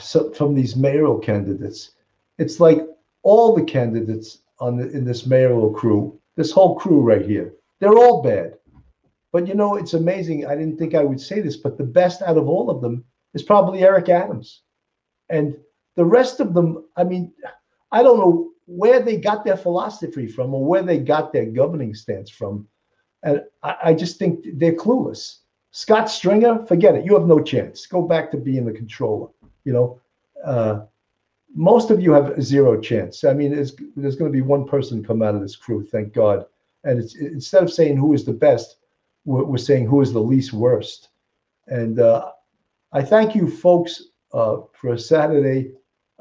so 0.00 0.32
from 0.32 0.54
these 0.54 0.76
mayoral 0.76 1.18
candidates, 1.18 1.90
it's 2.38 2.58
like 2.58 2.80
all 3.22 3.54
the 3.54 3.64
candidates 3.64 4.38
on 4.58 4.76
the, 4.76 4.90
in 4.90 5.04
this 5.04 5.26
mayoral 5.26 5.72
crew, 5.72 6.18
this 6.36 6.52
whole 6.52 6.78
crew 6.78 7.00
right 7.00 7.24
here, 7.24 7.52
they're 7.78 7.98
all 7.98 8.22
bad. 8.22 8.58
But 9.32 9.46
you 9.46 9.54
know, 9.54 9.76
it's 9.76 9.94
amazing. 9.94 10.46
I 10.46 10.54
didn't 10.54 10.78
think 10.78 10.94
I 10.94 11.04
would 11.04 11.20
say 11.20 11.40
this, 11.40 11.56
but 11.56 11.78
the 11.78 11.84
best 11.84 12.22
out 12.22 12.36
of 12.36 12.48
all 12.48 12.70
of 12.70 12.80
them 12.80 13.04
is 13.34 13.42
probably 13.42 13.82
Eric 13.82 14.08
Adams, 14.08 14.62
and 15.30 15.56
the 15.96 16.04
rest 16.04 16.40
of 16.40 16.54
them, 16.54 16.84
I 16.96 17.04
mean, 17.04 17.32
I 17.90 18.02
don't 18.02 18.18
know 18.18 18.50
where 18.66 19.00
they 19.00 19.16
got 19.16 19.44
their 19.44 19.56
philosophy 19.56 20.26
from 20.26 20.54
or 20.54 20.64
where 20.64 20.82
they 20.82 20.98
got 20.98 21.32
their 21.32 21.46
governing 21.46 21.94
stance 21.94 22.30
from. 22.30 22.66
And 23.22 23.42
I, 23.62 23.76
I 23.84 23.94
just 23.94 24.18
think 24.18 24.44
they're 24.54 24.72
clueless. 24.72 25.38
Scott 25.70 26.10
Stringer, 26.10 26.66
forget 26.66 26.94
it. 26.94 27.04
You 27.04 27.14
have 27.14 27.26
no 27.26 27.40
chance. 27.40 27.86
Go 27.86 28.02
back 28.02 28.30
to 28.30 28.36
being 28.36 28.64
the 28.64 28.72
comptroller. 28.72 29.28
You 29.64 29.72
know, 29.72 30.00
uh, 30.44 30.80
most 31.54 31.90
of 31.90 32.00
you 32.00 32.12
have 32.12 32.42
zero 32.42 32.80
chance. 32.80 33.24
I 33.24 33.34
mean, 33.34 33.54
there's, 33.54 33.72
going 33.72 34.30
to 34.30 34.30
be 34.30 34.42
one 34.42 34.66
person 34.66 35.04
come 35.04 35.22
out 35.22 35.34
of 35.34 35.42
this 35.42 35.56
crew, 35.56 35.84
thank 35.84 36.12
God. 36.12 36.46
And 36.84 37.00
instead 37.20 37.62
of 37.62 37.72
saying 37.72 37.96
who 37.96 38.14
is 38.14 38.24
the 38.24 38.32
best, 38.32 38.76
we're, 39.24 39.44
we're 39.44 39.58
saying 39.58 39.86
who 39.86 40.00
is 40.00 40.12
the 40.12 40.20
least 40.20 40.52
worst. 40.52 41.10
And 41.68 42.00
uh, 42.00 42.30
I 42.92 43.02
thank 43.02 43.34
you, 43.34 43.48
folks, 43.48 44.02
uh, 44.32 44.58
for 44.72 44.94
a 44.94 44.98
Saturday 44.98 45.72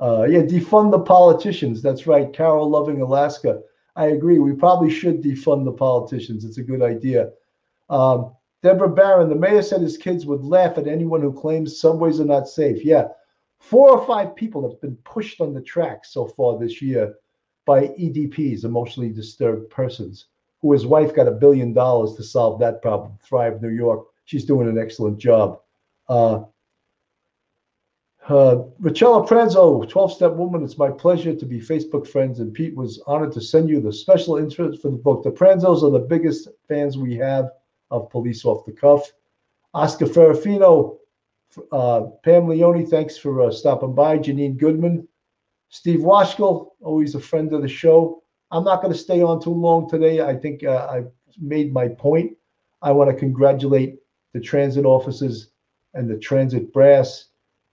uh, 0.02 0.24
yeah, 0.24 0.42
defund 0.42 0.92
the 0.92 1.00
politicians. 1.00 1.82
That's 1.82 2.08
right. 2.08 2.34
Carol 2.34 2.70
Loving 2.70 3.02
Alaska. 3.02 3.62
I 3.96 4.08
agree. 4.08 4.40
We 4.40 4.54
probably 4.54 4.90
should 4.90 5.22
defund 5.22 5.64
the 5.64 5.72
politicians. 5.72 6.44
It's 6.44 6.58
a 6.58 6.64
good 6.64 6.82
idea. 6.82 7.32
Um, 7.90 8.34
Deborah 8.64 8.90
Barron, 8.90 9.30
the 9.30 9.36
mayor 9.36 9.62
said 9.62 9.82
his 9.82 9.98
kids 9.98 10.26
would 10.26 10.44
laugh 10.44 10.78
at 10.78 10.88
anyone 10.88 11.22
who 11.22 11.34
claims 11.34 11.80
subways 11.80 12.20
are 12.20 12.26
not 12.26 12.48
safe. 12.48 12.84
Yeah, 12.84 13.10
four 13.62 13.92
or 13.92 14.06
five 14.06 14.36
people 14.36 14.68
have 14.68 14.82
been 14.82 14.96
pushed 14.98 15.40
on 15.40 15.54
the 15.54 15.62
track 15.62 16.04
so 16.04 16.26
far 16.26 16.58
this 16.58 16.82
year 16.82 17.16
by 17.66 17.88
EDPs, 17.88 18.66
emotionally 18.66 19.10
disturbed 19.10 19.70
persons, 19.70 20.26
who 20.62 20.74
his 20.74 20.86
wife 20.86 21.16
got 21.16 21.28
a 21.28 21.32
billion 21.32 21.72
dollars 21.72 22.16
to 22.16 22.24
solve 22.24 22.60
that 22.60 22.82
problem. 22.82 23.14
Thrive 23.22 23.62
New 23.62 23.70
York. 23.70 24.08
She's 24.26 24.46
doing 24.46 24.68
an 24.68 24.80
excellent 24.80 25.20
job. 25.20 25.60
Uh, 26.10 26.44
uh, 28.28 28.64
Richella 28.82 29.28
Pranzo, 29.28 29.88
12 29.88 30.14
Step 30.14 30.34
Woman, 30.34 30.64
it's 30.64 30.78
my 30.78 30.90
pleasure 30.90 31.36
to 31.36 31.46
be 31.46 31.60
Facebook 31.60 32.08
friends. 32.08 32.40
And 32.40 32.54
Pete 32.54 32.76
was 32.76 33.02
honored 33.06 33.32
to 33.34 33.42
send 33.42 33.70
you 33.70 33.80
the 33.80 33.94
special 33.94 34.38
interest 34.38 34.82
for 34.82 34.90
the 34.90 34.98
book. 34.98 35.24
The 35.24 35.32
Pranzos 35.32 35.84
are 35.84 35.92
the 35.92 36.06
biggest 36.08 36.48
fans 36.68 36.98
we 36.98 37.16
have 37.18 37.52
of 37.92 38.10
Police 38.10 38.44
Off 38.44 38.66
the 38.66 38.72
Cuff. 38.72 39.12
Oscar 39.74 40.06
Ferrafino, 40.06 40.98
uh, 41.72 42.02
Pam 42.24 42.48
Leone, 42.48 42.86
thanks 42.86 43.18
for 43.18 43.42
uh, 43.42 43.52
stopping 43.52 43.94
by. 43.94 44.18
Janine 44.18 44.58
Goodman, 44.58 45.08
Steve 45.70 46.00
Washkill, 46.00 46.70
always 46.82 47.16
a 47.16 47.20
friend 47.20 47.54
of 47.54 47.62
the 47.62 47.68
show. 47.68 48.24
I'm 48.52 48.64
not 48.64 48.82
going 48.82 48.94
to 48.94 49.00
stay 49.00 49.22
on 49.22 49.42
too 49.42 49.54
long 49.54 49.90
today. 49.90 50.22
I 50.22 50.36
think 50.36 50.64
uh, 50.64 50.88
I've 50.90 51.12
made 51.40 51.74
my 51.74 51.88
point. 51.88 52.36
I 52.82 52.92
want 52.92 53.10
to 53.10 53.16
congratulate 53.16 54.00
the 54.34 54.40
transit 54.40 54.86
officers 54.86 55.52
and 55.94 56.10
the 56.10 56.18
transit 56.18 56.74
brass 56.74 57.26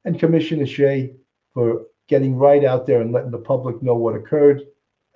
and 0.05 0.19
Commissioner 0.19 0.67
Shea 0.67 1.15
for 1.53 1.87
getting 2.09 2.37
right 2.37 2.65
out 2.65 2.87
there 2.87 3.01
and 3.01 3.13
letting 3.13 3.31
the 3.31 3.39
public 3.39 3.83
know 3.83 3.95
what 3.95 4.15
occurred. 4.15 4.63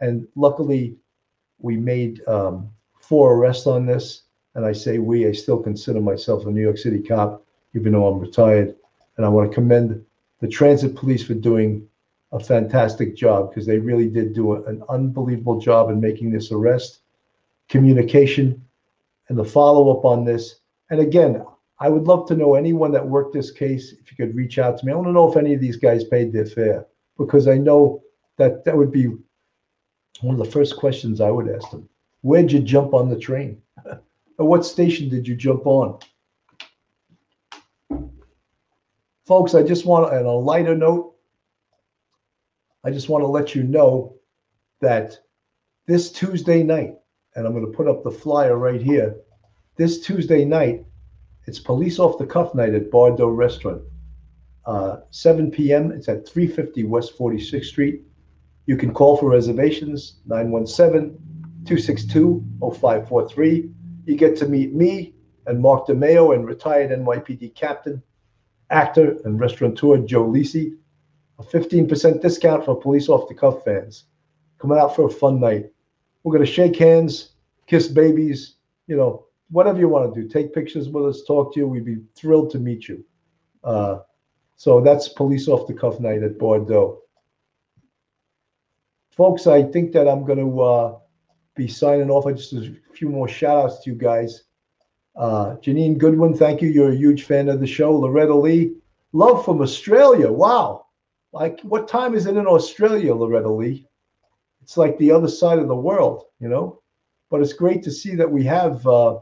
And 0.01 0.27
luckily, 0.35 0.97
we 1.59 1.77
made 1.77 2.27
um, 2.27 2.71
four 3.01 3.35
arrests 3.35 3.67
on 3.67 3.87
this. 3.87 4.23
And 4.55 4.67
I 4.67 4.73
say 4.73 4.99
we, 4.99 5.27
I 5.27 5.33
still 5.33 5.63
consider 5.63 6.01
myself 6.01 6.45
a 6.45 6.51
New 6.51 6.61
York 6.61 6.79
City 6.79 7.01
cop, 7.01 7.45
even 7.75 7.93
though 7.93 8.07
I'm 8.07 8.21
retired. 8.21 8.75
And 9.17 9.27
I 9.27 9.29
want 9.29 9.51
to 9.51 9.55
commend 9.55 10.05
the 10.41 10.49
transit 10.49 10.97
police 10.97 11.25
for 11.25 11.35
doing 11.35 11.87
a 12.33 12.41
fantastic 12.41 13.15
job 13.15 13.51
because 13.51 13.67
they 13.67 13.79
really 13.79 14.09
did 14.09 14.33
do 14.33 14.65
an 14.65 14.83
unbelievable 14.89 15.61
job 15.61 15.91
in 15.91 16.01
making 16.01 16.31
this 16.31 16.51
arrest. 16.51 17.01
Communication 17.69 18.63
and 19.29 19.39
the 19.39 19.45
follow 19.45 19.97
up 19.97 20.05
on 20.05 20.25
this. 20.25 20.57
And 20.91 21.01
again, 21.01 21.45
I 21.79 21.89
would 21.89 22.05
love 22.05 22.27
to 22.29 22.37
know 22.37 22.55
anyone 22.55 22.93
that 22.93 23.07
worked 23.07 23.35
this 23.35 23.51
case. 23.51 23.93
If 23.93 24.11
you 24.11 24.17
could 24.17 24.37
reach 24.37 24.59
out 24.59 24.79
to 24.79 24.87
me, 24.87 24.93
I 24.93 24.95
want 24.97 25.09
to 25.09 25.13
know 25.13 25.31
if 25.31 25.37
any 25.37 25.55
of 25.55 25.61
these 25.61 25.77
guys 25.77 26.05
paid 26.05 26.33
their 26.33 26.47
fare 26.47 26.87
because 27.19 27.49
I 27.49 27.59
know 27.59 28.03
that 28.39 28.65
that 28.65 28.77
would 28.77 28.93
be 28.93 29.07
one 30.21 30.35
of 30.35 30.45
the 30.45 30.51
first 30.51 30.77
questions 30.77 31.21
I 31.21 31.31
would 31.31 31.49
ask 31.49 31.71
them. 31.71 31.89
Where'd 32.23 32.53
you 32.53 32.61
jump 32.61 32.95
on 32.95 33.09
the 33.09 33.19
train? 33.19 33.61
At 33.87 34.01
what 34.39 34.65
station 34.65 35.09
did 35.09 35.27
you 35.27 35.35
jump 35.35 35.67
on? 35.67 35.99
Folks, 39.27 39.55
I 39.55 39.63
just 39.63 39.87
want, 39.87 40.13
on 40.13 40.25
a 40.25 40.33
lighter 40.33 40.75
note, 40.75 41.15
I 42.85 42.91
just 42.91 43.09
want 43.09 43.23
to 43.23 43.29
let 43.29 43.55
you 43.55 43.63
know 43.63 44.17
that 44.81 45.17
this 45.87 46.11
Tuesday 46.11 46.63
night, 46.63 46.97
and 47.37 47.47
I'm 47.47 47.53
going 47.53 47.65
to 47.65 47.77
put 47.77 47.89
up 47.89 48.03
the 48.03 48.11
flyer 48.11 48.57
right 48.57 48.83
here. 48.83 49.17
This 49.77 50.01
Tuesday 50.01 50.45
night, 50.45 50.85
it's 51.47 51.59
police 51.59 51.99
off 51.99 52.19
the 52.19 52.27
cuff 52.27 52.55
night 52.55 52.75
at 52.75 52.91
Bordeaux 52.91 53.29
Restaurant. 53.29 53.83
Uh, 54.67 54.99
7 55.11 55.51
p.m. 55.51 55.93
It's 55.93 56.09
at 56.09 56.29
350 56.29 56.85
West 56.85 57.17
46th 57.19 57.65
Street. 57.65 58.03
You 58.67 58.77
can 58.77 58.93
call 58.93 59.17
for 59.17 59.31
reservations 59.31 60.19
917 60.27 61.19
262 61.65 62.45
0543. 62.61 63.71
You 64.07 64.17
get 64.17 64.37
to 64.37 64.47
meet 64.47 64.75
me 64.75 65.15
and 65.47 65.61
Mark 65.61 65.87
DeMeo 65.87 66.35
and 66.35 66.47
retired 66.47 66.91
NYPD 66.91 67.55
captain, 67.55 68.03
actor, 68.73 69.17
and 69.25 69.39
restaurateur 69.39 69.99
Joe 69.99 70.27
Lisi. 70.27 70.77
A 71.39 71.43
15% 71.43 72.21
discount 72.21 72.65
for 72.65 72.79
police 72.79 73.09
off 73.09 73.29
the 73.29 73.35
cuff 73.35 73.65
fans. 73.65 74.05
Coming 74.59 74.79
out 74.79 74.95
for 74.95 75.07
a 75.07 75.11
fun 75.11 75.41
night. 75.41 75.71
We're 76.23 76.33
going 76.33 76.47
to 76.47 76.53
shake 76.53 76.77
hands, 76.77 77.31
kiss 77.67 77.89
babies, 77.89 78.57
you 78.87 78.97
know, 78.97 79.27
whatever 79.51 79.79
you 79.79 79.89
want 79.89 80.15
to 80.15 80.23
do. 80.23 80.29
Take 80.29 80.55
pictures 80.55 80.89
with 80.89 81.07
us, 81.07 81.25
talk 81.27 81.55
to 81.55 81.61
you. 81.61 81.69
We'd 81.69 81.85
be 81.85 81.99
thrilled 82.15 82.51
to 82.51 82.59
meet 82.59 82.89
you. 82.89 83.05
Uh, 83.65 84.01
so 84.57 84.81
that's 84.81 85.09
police 85.09 85.49
off 85.49 85.67
the 85.67 85.75
cuff 85.75 86.01
night 86.01 86.23
at 86.23 86.39
Bordeaux. 86.39 87.01
Folks, 89.11 89.47
I 89.47 89.63
think 89.63 89.93
that 89.93 90.09
I'm 90.09 90.25
going 90.25 90.39
to 90.39 90.61
uh, 90.63 90.99
be 91.55 91.69
signing 91.69 92.11
off. 92.11 92.27
I 92.27 92.33
just 92.33 92.53
a 92.53 92.75
few 92.95 93.09
more 93.09 93.29
shout 93.29 93.65
outs 93.65 93.81
to 93.81 93.91
you 93.91 93.97
guys. 93.97 94.45
Uh, 95.15 95.57
Janine 95.57 95.99
Goodwin, 95.99 96.35
thank 96.35 96.63
you. 96.63 96.69
You're 96.71 96.93
a 96.93 96.97
huge 96.97 97.25
fan 97.25 97.49
of 97.49 97.61
the 97.61 97.67
show. 97.67 97.93
Loretta 97.93 98.35
Lee, 98.35 98.75
love 99.13 99.45
from 99.45 99.61
Australia. 99.61 100.31
Wow. 100.31 100.87
Like, 101.33 101.61
what 101.63 101.89
time 101.89 102.15
is 102.15 102.27
it 102.27 102.37
in 102.37 102.47
Australia, 102.47 103.15
Loretta 103.15 103.51
Lee? 103.51 103.87
It's 104.63 104.77
like 104.77 104.97
the 104.99 105.11
other 105.11 105.29
side 105.29 105.59
of 105.59 105.69
the 105.69 105.77
world, 105.77 106.25
you 106.39 106.49
know? 106.49 106.83
But 107.31 107.41
it's 107.41 107.53
great 107.53 107.83
to 107.85 107.91
see 107.91 108.15
that 108.15 108.31
we 108.31 108.45
have 108.45 108.87
uh, 108.87 109.19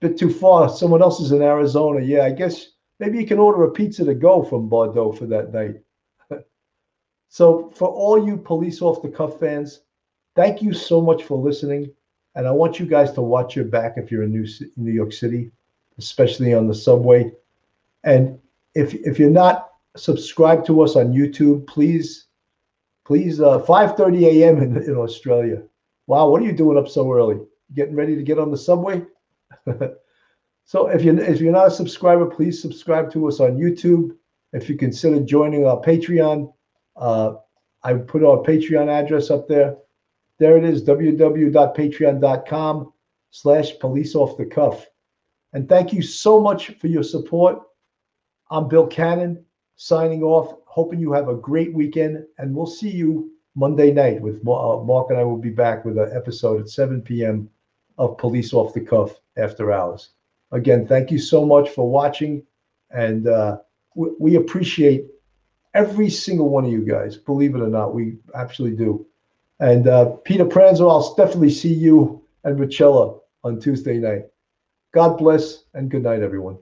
bit 0.00 0.18
too 0.18 0.32
far. 0.32 0.68
Someone 0.68 1.02
else 1.02 1.20
is 1.20 1.32
in 1.32 1.42
Arizona. 1.42 2.00
Yeah, 2.00 2.24
I 2.24 2.30
guess 2.30 2.66
maybe 2.98 3.18
you 3.18 3.26
can 3.26 3.38
order 3.38 3.64
a 3.64 3.70
pizza 3.70 4.04
to 4.04 4.14
go 4.14 4.42
from 4.42 4.68
Bordeaux 4.68 5.12
for 5.12 5.26
that 5.26 5.52
night. 5.52 5.76
so, 7.28 7.70
for 7.74 7.88
all 7.88 8.26
you 8.26 8.36
police 8.36 8.80
off 8.82 9.02
the 9.02 9.08
cuff 9.08 9.38
fans, 9.38 9.82
thank 10.34 10.62
you 10.62 10.72
so 10.72 11.00
much 11.00 11.22
for 11.22 11.38
listening. 11.38 11.92
And 12.34 12.46
I 12.46 12.52
want 12.52 12.78
you 12.78 12.86
guys 12.86 13.12
to 13.12 13.22
watch 13.22 13.56
your 13.56 13.64
back 13.64 13.94
if 13.96 14.10
you're 14.10 14.22
in 14.22 14.32
New, 14.32 14.46
New 14.76 14.92
York 14.92 15.12
City, 15.12 15.50
especially 15.98 16.54
on 16.54 16.68
the 16.68 16.74
subway. 16.74 17.32
And 18.04 18.38
if 18.74 18.94
if 18.94 19.18
you're 19.18 19.30
not 19.30 19.70
subscribed 19.96 20.66
to 20.66 20.82
us 20.82 20.96
on 20.96 21.12
YouTube, 21.12 21.66
please, 21.66 22.26
please, 23.04 23.40
uh, 23.40 23.58
5:30 23.60 24.22
a.m. 24.26 24.62
In, 24.62 24.76
in 24.76 24.96
Australia. 24.96 25.62
Wow, 26.06 26.28
what 26.28 26.42
are 26.42 26.44
you 26.44 26.52
doing 26.52 26.78
up 26.78 26.88
so 26.88 27.12
early? 27.12 27.40
Getting 27.74 27.94
ready 27.94 28.16
to 28.16 28.22
get 28.22 28.38
on 28.38 28.50
the 28.50 28.56
subway? 28.56 29.02
so 30.64 30.86
if 30.88 31.04
you 31.04 31.18
if 31.18 31.40
you're 31.40 31.52
not 31.52 31.68
a 31.68 31.70
subscriber, 31.70 32.26
please 32.26 32.60
subscribe 32.60 33.12
to 33.12 33.28
us 33.28 33.40
on 33.40 33.58
YouTube. 33.58 34.16
If 34.52 34.68
you 34.68 34.76
consider 34.76 35.20
joining 35.20 35.66
our 35.66 35.80
Patreon, 35.80 36.52
uh, 36.96 37.34
I 37.82 37.94
put 37.94 38.24
our 38.24 38.38
Patreon 38.38 38.88
address 38.88 39.30
up 39.30 39.46
there. 39.48 39.76
There 40.40 40.56
it 40.56 40.64
is, 40.64 40.82
www.patreon.com 40.82 42.92
slash 43.30 43.78
police 43.78 44.14
off 44.14 44.38
the 44.38 44.46
cuff. 44.46 44.86
And 45.52 45.68
thank 45.68 45.92
you 45.92 46.00
so 46.00 46.40
much 46.40 46.70
for 46.78 46.86
your 46.86 47.02
support. 47.02 47.58
I'm 48.50 48.66
Bill 48.66 48.86
Cannon 48.86 49.44
signing 49.76 50.22
off, 50.22 50.56
hoping 50.64 50.98
you 50.98 51.12
have 51.12 51.28
a 51.28 51.34
great 51.34 51.74
weekend, 51.74 52.24
and 52.38 52.54
we'll 52.54 52.66
see 52.66 52.88
you 52.88 53.32
Monday 53.54 53.92
night 53.92 54.22
with 54.22 54.36
uh, 54.36 54.82
Mark 54.82 55.10
and 55.10 55.18
I 55.18 55.24
will 55.24 55.36
be 55.36 55.50
back 55.50 55.84
with 55.84 55.98
an 55.98 56.10
episode 56.14 56.62
at 56.62 56.70
7 56.70 57.02
p.m. 57.02 57.50
of 57.98 58.16
Police 58.16 58.54
Off 58.54 58.72
the 58.72 58.80
Cuff 58.80 59.20
after 59.36 59.72
hours. 59.72 60.12
Again, 60.52 60.86
thank 60.86 61.10
you 61.10 61.18
so 61.18 61.44
much 61.44 61.68
for 61.68 61.86
watching, 61.86 62.42
and 62.90 63.28
uh, 63.28 63.58
we, 63.94 64.08
we, 64.18 64.36
appreciate 64.36 65.04
every 65.74 66.08
single 66.08 66.48
one 66.48 66.64
of 66.64 66.72
you 66.72 66.80
guys. 66.80 67.18
Believe 67.18 67.54
it 67.54 67.60
or 67.60 67.68
not, 67.68 67.94
we 67.94 68.16
actually 68.34 68.70
do. 68.70 69.06
And 69.60 69.86
uh, 69.86 70.16
Peter 70.24 70.46
Pranzo, 70.46 70.90
I'll 70.90 71.14
definitely 71.14 71.50
see 71.50 71.72
you 71.72 72.22
and 72.44 72.58
Richella 72.58 73.20
on 73.44 73.60
Tuesday 73.60 73.98
night. 73.98 74.24
God 74.92 75.18
bless 75.18 75.64
and 75.74 75.90
good 75.90 76.02
night, 76.02 76.22
everyone. 76.22 76.58